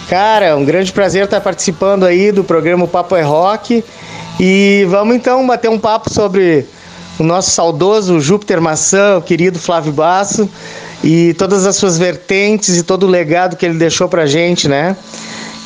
[0.09, 3.85] Cara, um grande prazer estar participando aí do programa O Papo é Rock.
[4.37, 6.65] E vamos então bater um papo sobre
[7.17, 10.49] o nosso saudoso Júpiter Maçã, o querido Flávio Basso
[11.03, 14.95] e todas as suas vertentes e todo o legado que ele deixou pra gente, né?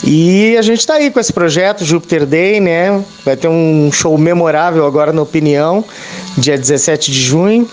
[0.03, 3.03] E a gente tá aí com esse projeto Júpiter Day, né?
[3.23, 5.83] Vai ter um show memorável agora na Opinião,
[6.37, 7.69] dia 17 de junho.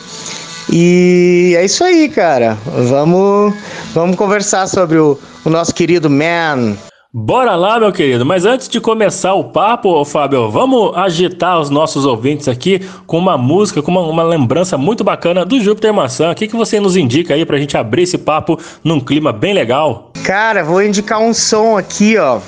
[0.72, 2.56] E é isso aí, cara.
[2.88, 3.52] Vamos,
[3.92, 6.76] vamos conversar sobre o, o nosso querido Man.
[7.12, 8.24] Bora lá, meu querido.
[8.24, 13.36] Mas antes de começar o papo, Fábio, vamos agitar os nossos ouvintes aqui com uma
[13.36, 16.30] música, com uma, uma lembrança muito bacana do Júpiter Maçã.
[16.30, 19.52] O que, que você nos indica aí pra gente abrir esse papo num clima bem
[19.52, 20.12] legal?
[20.22, 22.38] Cara, vou indicar um som aqui, ó.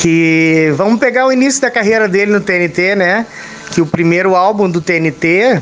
[0.00, 3.26] Que vamos pegar o início da carreira dele no TNT, né?
[3.72, 5.60] Que o primeiro álbum do TNT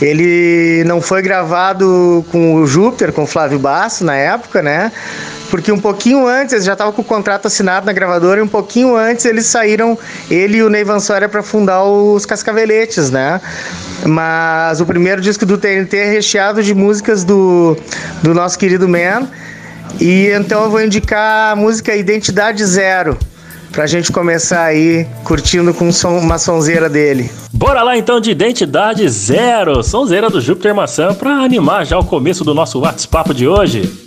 [0.00, 4.92] ele não foi gravado com o Júpiter, com o Flávio Basso na época, né?
[5.50, 8.96] Porque um pouquinho antes, já estavam com o contrato assinado na gravadora, e um pouquinho
[8.96, 9.98] antes eles saíram,
[10.30, 13.40] ele e o Ney Van Soria, para fundar os Cascaveletes, né?
[14.04, 17.76] Mas o primeiro disco do TNT é recheado de músicas do,
[18.22, 19.28] do nosso querido Man.
[20.00, 23.16] E então eu vou indicar a música Identidade Zero
[23.76, 27.30] pra gente começar aí curtindo com som, uma sonzeira dele.
[27.52, 32.42] Bora lá então de Identidade Zero, sonzeira do Júpiter Maçã, pra animar já o começo
[32.42, 34.05] do nosso WhatsApp de hoje.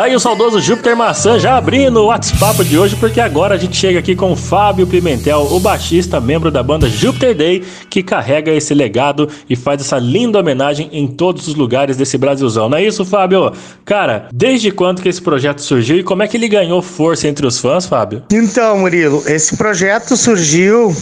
[0.00, 3.58] Tá aí o saudoso Júpiter Maçã já abrindo o WhatsApp de hoje, porque agora a
[3.58, 8.02] gente chega aqui com o Fábio Pimentel, o baixista, membro da banda Júpiter Day, que
[8.02, 12.70] carrega esse legado e faz essa linda homenagem em todos os lugares desse Brasilzão.
[12.70, 13.52] Não é isso, Fábio?
[13.84, 17.46] Cara, desde quando que esse projeto surgiu e como é que ele ganhou força entre
[17.46, 18.22] os fãs, Fábio?
[18.32, 20.96] Então, Murilo, esse projeto surgiu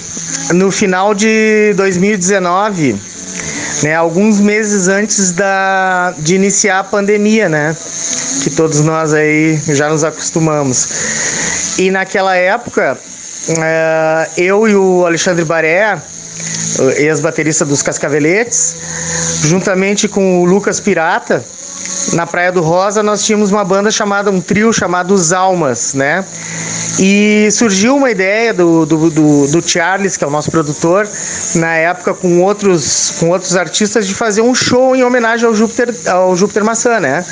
[0.52, 2.96] no final de 2019,
[3.82, 7.76] né, alguns meses antes da, de iniciar a pandemia, né?
[8.42, 11.76] Que todos nós aí já nos acostumamos.
[11.78, 12.98] E naquela época,
[13.48, 15.98] eh, eu e o Alexandre Baré,
[16.96, 18.76] ex-baterista dos Cascaveletes,
[19.44, 21.44] juntamente com o Lucas Pirata,
[22.12, 26.24] na Praia do Rosa, nós tínhamos uma banda chamada, um trio chamado Os Almas, né?
[27.00, 31.08] E surgiu uma ideia do, do, do, do Charles, que é o nosso produtor,
[31.54, 35.94] na época com outros, com outros artistas, de fazer um show em homenagem ao Júpiter,
[36.06, 37.24] ao Júpiter Maçã, né?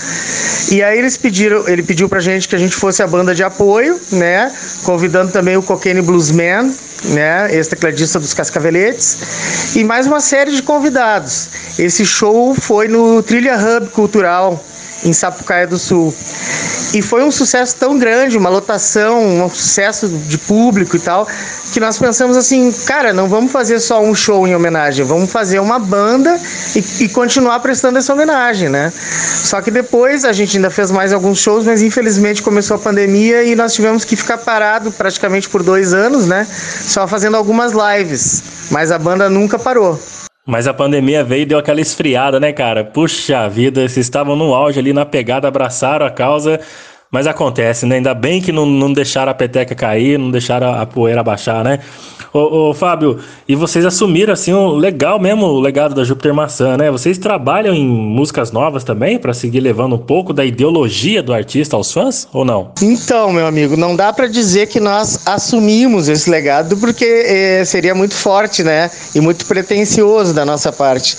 [0.71, 3.43] E aí eles pediram, ele pediu pra gente que a gente fosse a banda de
[3.43, 4.53] apoio, né?
[4.85, 6.73] Convidando também o Cocaine Bluesman,
[7.05, 7.53] né?
[7.53, 11.49] Ex-tecladista dos Cascaveletes, e mais uma série de convidados.
[11.77, 14.65] Esse show foi no Trilha Hub Cultural,
[15.05, 16.15] em Sapucaia do Sul.
[16.95, 21.27] E foi um sucesso tão grande, uma lotação, um sucesso de público e tal,
[21.73, 25.59] que nós pensamos assim, cara, não vamos fazer só um show em homenagem, vamos fazer
[25.59, 26.41] uma banda
[26.75, 28.93] e, e continuar prestando essa homenagem, né?
[28.97, 33.43] Só que depois a gente ainda fez mais alguns shows, mas infelizmente começou a pandemia
[33.45, 36.47] e nós tivemos que ficar parado praticamente por dois anos, né?
[36.87, 40.01] Só fazendo algumas lives, mas a banda nunca parou.
[40.47, 42.85] Mas a pandemia veio e deu aquela esfriada, né, cara?
[42.85, 46.61] Puxa vida, vocês estavam no auge ali na pegada, abraçaram a causa,
[47.11, 47.97] Mas acontece, né?
[47.97, 51.79] Ainda bem que não, não deixaram a peteca cair, não deixaram a, poeira baixar, né?
[52.33, 53.19] Ô, ô, Fábio,
[53.49, 56.91] e vocês assumiram assim um legal mesmo o legado da Júpiter Maçã, né?
[56.91, 61.77] Vocês trabalham em músicas novas também para seguir levando um pouco da ideologia do artista
[61.77, 62.73] aos fãs ou não?
[62.83, 67.95] Então, meu amigo, não dá pra dizer que nós assumimos esse legado porque eh, seria
[67.95, 68.91] muito forte, né?
[69.15, 71.17] E muito pretensioso da nossa parte.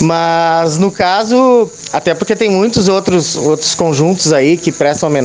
[0.00, 5.19] Mas no caso, até porque tem muitos outros outros conjuntos aí que prestam homenagem,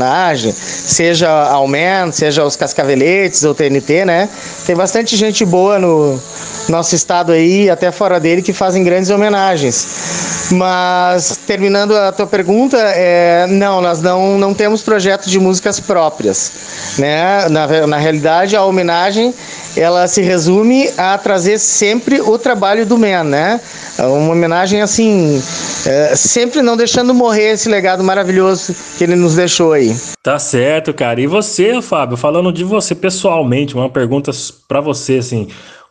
[0.53, 4.30] seja ao Man, seja aos Cascaveletes ou TNT, né?
[4.65, 6.19] Tem bastante gente boa no
[6.67, 10.47] nosso estado aí, até fora dele, que fazem grandes homenagens.
[10.51, 16.51] Mas, terminando a tua pergunta, é, não, nós não, não temos projeto de músicas próprias.
[16.97, 17.47] Né?
[17.49, 19.34] Na, na realidade, a homenagem
[19.76, 23.61] ela se resume a trazer sempre o trabalho do Man, né?
[23.99, 25.41] Uma homenagem assim,
[25.85, 29.95] é, sempre não deixando morrer esse legado maravilhoso que ele nos deixou aí.
[30.22, 31.22] Tá certo, cara.
[31.22, 34.31] E você, Fábio, falando de você pessoalmente, uma pergunta
[34.68, 35.47] pra você, assim.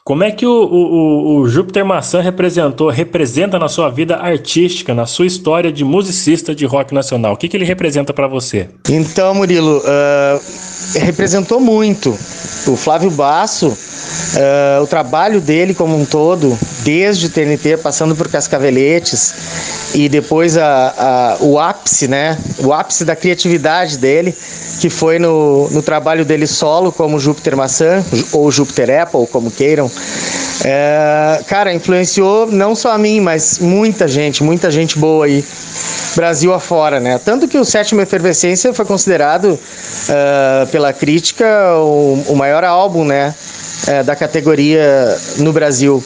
[0.06, 5.06] Como é que o, o, o- Júpiter Maçã representou, representa na sua vida artística, na
[5.06, 7.32] sua história de musicista de rock nacional?
[7.32, 8.68] O que, que ele representa pra você?
[8.90, 10.38] Então, Murilo, ah,
[10.96, 12.10] representou muito.
[12.66, 13.74] O Flávio Basso,
[14.36, 19.34] ah, o trabalho dele como um todo, desde TNT, passando por Cascaveletes,
[19.94, 22.38] e depois a, a- o ápice, né?
[22.58, 24.34] O ápice da criatividade dele,
[24.80, 29.90] que foi no, no trabalho dele solo, como Júpiter Maçã, ou Júpiter Apple, como queiram.
[30.64, 35.44] É, cara, influenciou não só a mim, mas muita gente, muita gente boa aí.
[36.16, 37.18] Brasil afora, né?
[37.24, 39.58] Tanto que o Sétimo Efervescência foi considerado
[40.08, 41.46] ah, pela crítica
[41.78, 43.34] o, o maior álbum, né?
[43.86, 46.02] eh, da categoria no Brasil.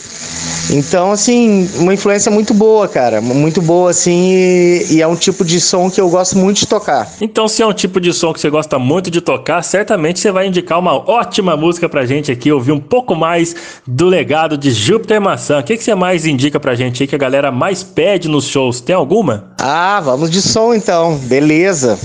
[0.70, 3.20] Então, assim, uma influência muito boa, cara.
[3.20, 6.66] Muito boa, assim, e, e é um tipo de som que eu gosto muito de
[6.66, 7.11] tocar.
[7.20, 10.31] Então, se é um tipo de som que você gosta muito de tocar, certamente você
[10.31, 13.55] vai indicar uma ótima música pra gente aqui, ouvir um pouco mais
[13.86, 15.59] do legado de Júpiter Maçã.
[15.59, 18.45] O que, que você mais indica pra gente aí que a galera mais pede nos
[18.45, 18.81] shows?
[18.81, 19.53] Tem alguma?
[19.59, 21.99] Ah, vamos de som então, beleza.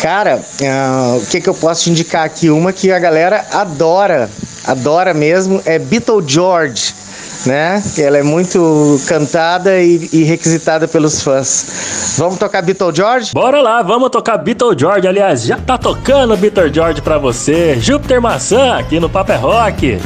[0.00, 2.50] Cara, ah, o que, que eu posso te indicar aqui?
[2.50, 4.30] Uma que a galera adora,
[4.64, 6.94] adora mesmo, é Beatle George,
[7.46, 7.82] né?
[7.98, 12.14] Ela é muito cantada e, e requisitada pelos fãs.
[12.18, 13.32] Vamos tocar Beatle George?
[13.32, 15.06] Bora lá, vamos tocar Beatle George.
[15.06, 17.78] Aliás, já tá tocando Beatle George pra você.
[17.80, 19.98] Júpiter Maçã aqui no Papo é Rock.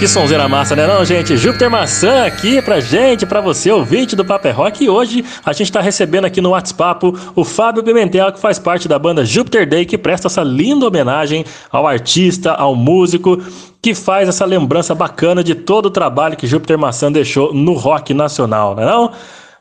[0.00, 1.36] Que sonzeira massa, né não, gente?
[1.36, 4.82] Júpiter Maçã aqui pra gente, pra você, ouvinte do Paper Rock.
[4.82, 8.88] E hoje a gente tá recebendo aqui no WhatsApp o Fábio Pimentel, que faz parte
[8.88, 13.42] da banda Júpiter Day, que presta essa linda homenagem ao artista, ao músico,
[13.82, 18.14] que faz essa lembrança bacana de todo o trabalho que Júpiter Maçã deixou no rock
[18.14, 19.12] nacional, né não?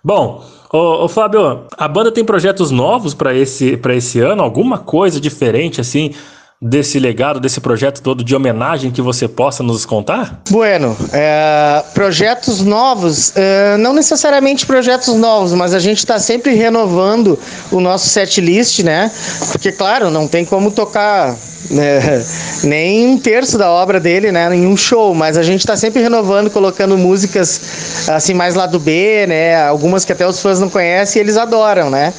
[0.02, 0.42] Bom,
[0.72, 4.44] Ô, ô, Fábio, a banda tem projetos novos para esse, pra esse ano?
[4.44, 6.14] Alguma coisa diferente, assim,
[6.62, 10.42] desse legado, desse projeto todo de homenagem que você possa nos contar?
[10.50, 17.40] Bueno, é, projetos novos, é, não necessariamente projetos novos, mas a gente está sempre renovando
[17.72, 19.10] o nosso set list, né?
[19.52, 21.34] Porque, claro, não tem como tocar
[21.70, 22.26] né,
[22.64, 26.02] nem um terço da obra dele, né, em um show, mas a gente está sempre
[26.02, 27.62] renovando, colocando músicas
[28.08, 31.38] assim mais lá do B, né, algumas que até os fãs não conhecem e eles
[31.38, 32.14] adoram, né.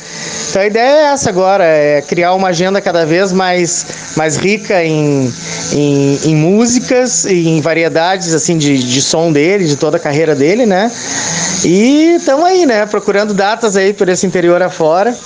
[0.48, 3.86] Então a ideia é essa agora, é criar uma agenda cada vez mais,
[4.16, 5.32] mais rica em,
[5.72, 10.66] em, em músicas, em variedades assim de, de som dele, de toda a carreira dele,
[10.66, 10.90] né.
[11.64, 15.16] E estamos aí, né, procurando datas aí por esse interior afora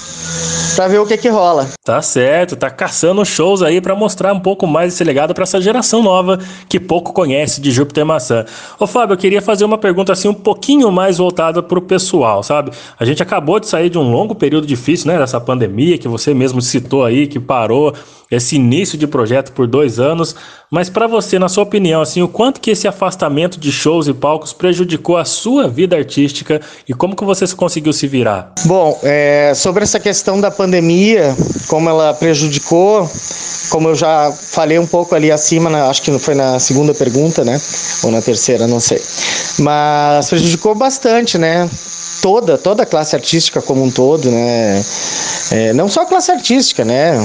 [0.75, 1.69] pra ver o que que rola.
[1.85, 5.61] Tá certo, tá caçando shows aí para mostrar um pouco mais esse legado para essa
[5.61, 6.39] geração nova
[6.69, 8.45] que pouco conhece de Júpiter Maçã.
[8.79, 12.73] Ô Fábio, eu queria fazer uma pergunta assim um pouquinho mais voltada pro pessoal, sabe?
[12.99, 16.35] A gente acabou de sair de um longo período difícil, né, dessa pandemia que você
[16.35, 17.95] mesmo citou aí, que parou
[18.31, 20.35] esse início de projeto por dois anos,
[20.71, 24.15] mas para você, na sua opinião, assim, o quanto que esse afastamento de shows e
[24.15, 28.53] palcos prejudicou a sua vida artística e como que você conseguiu se virar?
[28.65, 30.64] Bom, é, sobre essa questão da pandemia,
[31.69, 33.11] como ela prejudicou,
[33.71, 37.45] como eu já falei um pouco ali acima, na, acho que foi na segunda pergunta,
[37.45, 37.61] né?
[38.03, 39.03] Ou na terceira, não sei.
[39.59, 41.69] Mas prejudicou bastante, né?
[42.23, 44.83] Toda, toda a classe artística como um todo, né?
[45.51, 47.19] É, não só a classe artística, né?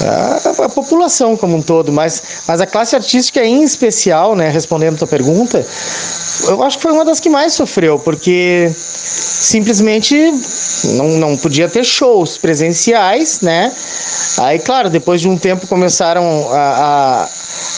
[0.00, 4.48] A, a, população como um todo, mas, mas a classe artística em especial, né?
[4.48, 5.66] Respondendo a tua pergunta,
[6.46, 10.32] eu acho que foi uma das que mais sofreu, porque simplesmente
[10.84, 13.72] não, não podia ter shows presenciais, né?
[14.38, 17.28] Aí, claro, depois de um tempo começaram a,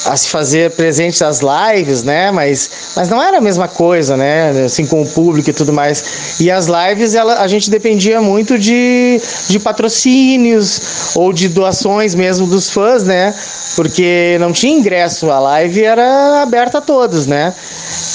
[0.07, 2.31] a, a, se fazer presentes as lives, né?
[2.31, 4.51] Mas, mas não era a mesma coisa, né?
[4.65, 6.41] Assim, com o público e tudo mais.
[6.41, 12.47] E as lives, ela, a gente dependia muito de, de patrocínios ou de doações mesmo
[12.47, 13.35] dos fãs, né?
[13.77, 17.55] Porque não tinha ingresso, a live era aberta a todos, né?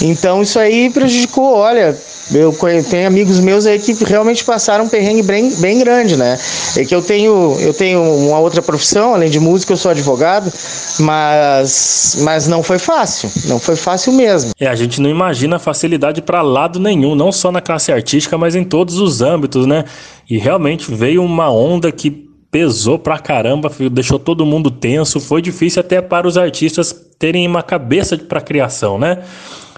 [0.02, 1.98] Então isso aí prejudicou, olha,
[2.34, 2.56] eu
[2.90, 6.38] tenho amigos meus aí que realmente passaram um perrengue bem, bem grande, né?
[6.76, 10.52] É que eu tenho, eu tenho uma outra profissão, além de música, eu sou advogado,
[11.00, 14.52] mas, mas não foi fácil, não foi fácil mesmo.
[14.60, 18.56] É, a gente não imagina facilidade para lado nenhum, não só na classe artística, mas
[18.56, 19.86] em todos os âmbitos, né?
[20.28, 25.82] E realmente veio uma onda que pesou pra caramba, deixou todo mundo tenso, foi difícil
[25.82, 29.20] até para os artistas terem uma cabeça para criação, né?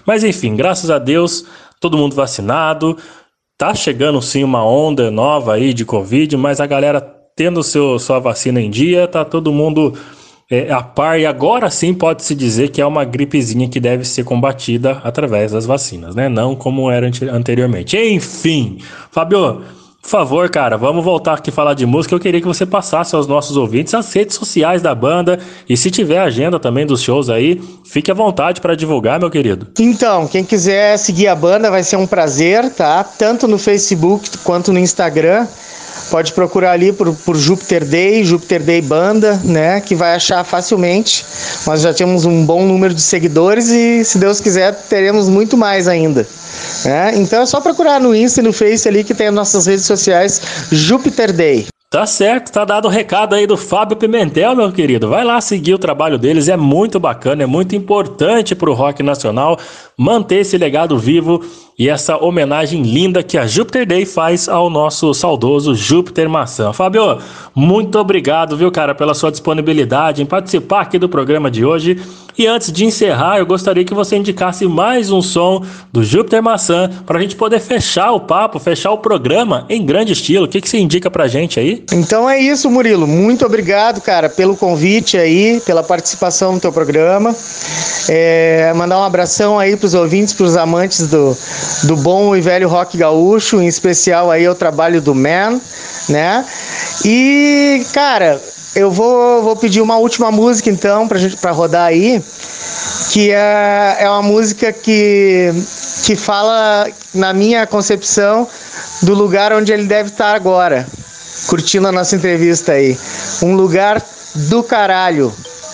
[0.05, 1.43] Mas enfim, graças a Deus
[1.79, 2.97] todo mundo vacinado.
[3.57, 7.01] Tá chegando sim uma onda nova aí de Covid, mas a galera
[7.35, 9.93] tendo seu, sua vacina em dia, tá todo mundo
[10.49, 11.19] é, a par.
[11.19, 15.65] E agora sim pode-se dizer que é uma gripezinha que deve ser combatida através das
[15.65, 16.27] vacinas, né?
[16.29, 17.97] Não como era anteriormente.
[17.97, 18.79] Enfim,
[19.11, 19.61] Fabio,
[20.07, 22.15] por favor, cara, vamos voltar aqui a falar de música.
[22.15, 25.91] Eu queria que você passasse aos nossos ouvintes as redes sociais da banda e se
[25.91, 29.67] tiver agenda também dos shows aí, fique à vontade para divulgar, meu querido.
[29.77, 33.03] Então, quem quiser seguir a banda vai ser um prazer, tá?
[33.03, 35.45] Tanto no Facebook quanto no Instagram.
[36.09, 39.81] Pode procurar ali por, por Júpiter Day, Júpiter Day Banda, né?
[39.81, 41.25] Que vai achar facilmente.
[41.65, 45.85] Nós já temos um bom número de seguidores e, se Deus quiser, teremos muito mais
[45.85, 46.25] ainda.
[46.85, 47.17] Né?
[47.17, 49.85] Então é só procurar no Insta e no Face ali que tem as nossas redes
[49.85, 50.41] sociais
[50.71, 51.67] Júpiter Day.
[51.89, 55.07] Tá certo, tá dado o recado aí do Fábio Pimentel, meu querido.
[55.07, 59.57] Vai lá seguir o trabalho deles, é muito bacana, é muito importante pro rock nacional
[59.97, 61.41] manter esse legado vivo
[61.79, 66.73] e essa homenagem linda que a Júpiter Day faz ao nosso saudoso Júpiter Maçã.
[66.73, 67.19] Fábio,
[67.55, 72.01] muito obrigado, viu, cara, pela sua disponibilidade em participar aqui do programa de hoje.
[72.37, 76.87] E antes de encerrar, eu gostaria que você indicasse mais um som do Júpiter Maçã
[77.03, 80.45] para a gente poder fechar o papo, fechar o programa em grande estilo.
[80.45, 81.83] O que, que você indica pra gente aí?
[81.91, 83.07] Então é isso, Murilo.
[83.07, 87.35] Muito obrigado, cara, pelo convite aí, pela participação no teu programa.
[88.07, 91.35] É, mandar um abração aí pros ouvintes, pros amantes do,
[91.85, 95.59] do bom e velho rock gaúcho, em especial aí o trabalho do Man,
[96.07, 96.45] né?
[97.03, 98.39] E, cara,
[98.75, 102.21] eu vou, vou pedir uma última música então pra, gente, pra rodar aí,
[103.11, 105.51] que é, é uma música que,
[106.03, 108.47] que fala, na minha concepção,
[109.01, 110.87] do lugar onde ele deve estar agora,
[111.47, 112.97] curtindo a nossa entrevista aí.
[113.41, 114.01] Um lugar
[114.35, 115.33] do caralho.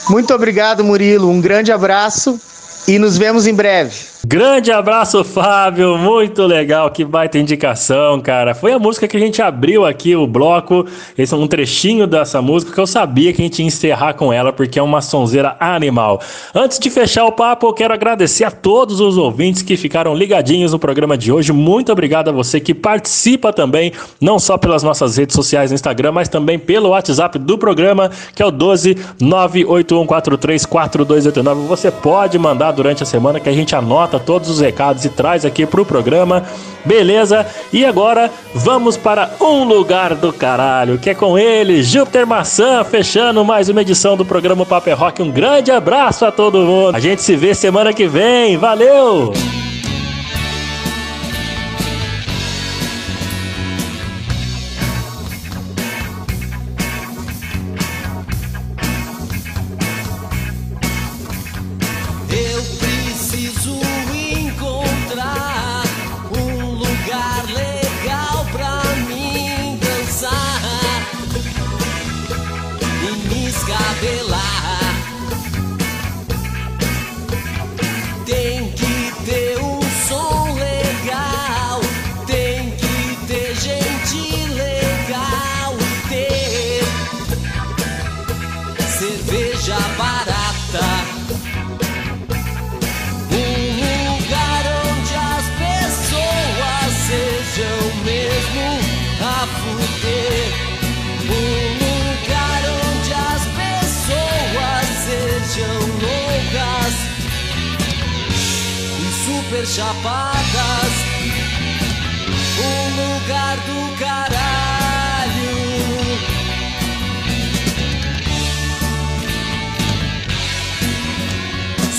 [0.10, 1.30] Muito obrigado, Murilo.
[1.30, 2.40] Um grande abraço
[2.88, 4.13] e nos vemos em breve.
[4.26, 5.98] Grande abraço, Fábio.
[5.98, 6.90] Muito legal.
[6.90, 8.56] Que baita indicação, cara.
[8.56, 10.86] Foi a música que a gente abriu aqui o bloco.
[11.18, 14.32] Esse é um trechinho dessa música que eu sabia que a gente ia encerrar com
[14.32, 16.22] ela, porque é uma sonzeira animal.
[16.56, 20.72] Antes de fechar o papo, eu quero agradecer a todos os ouvintes que ficaram ligadinhos
[20.72, 21.52] no programa de hoje.
[21.52, 23.92] Muito obrigado a você que participa também,
[24.22, 28.42] não só pelas nossas redes sociais no Instagram, mas também pelo WhatsApp do programa, que
[28.42, 31.68] é o 12 981434289.
[31.68, 35.46] Você pode mandar durante a semana que a gente anota todos os recados e traz
[35.46, 36.44] aqui pro programa.
[36.86, 37.46] Beleza?
[37.72, 43.44] E agora vamos para um lugar do caralho, que é com ele, Júpiter Maçã, fechando
[43.46, 45.22] mais uma edição do programa Paper Rock.
[45.22, 46.96] Um grande abraço a todo mundo.
[46.96, 48.58] A gente se vê semana que vem.
[48.58, 49.32] Valeu!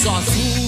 [0.04, 0.63] Sozinho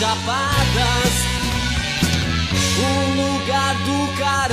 [0.00, 1.14] chapadas.
[2.78, 4.49] Um lugar do caralho.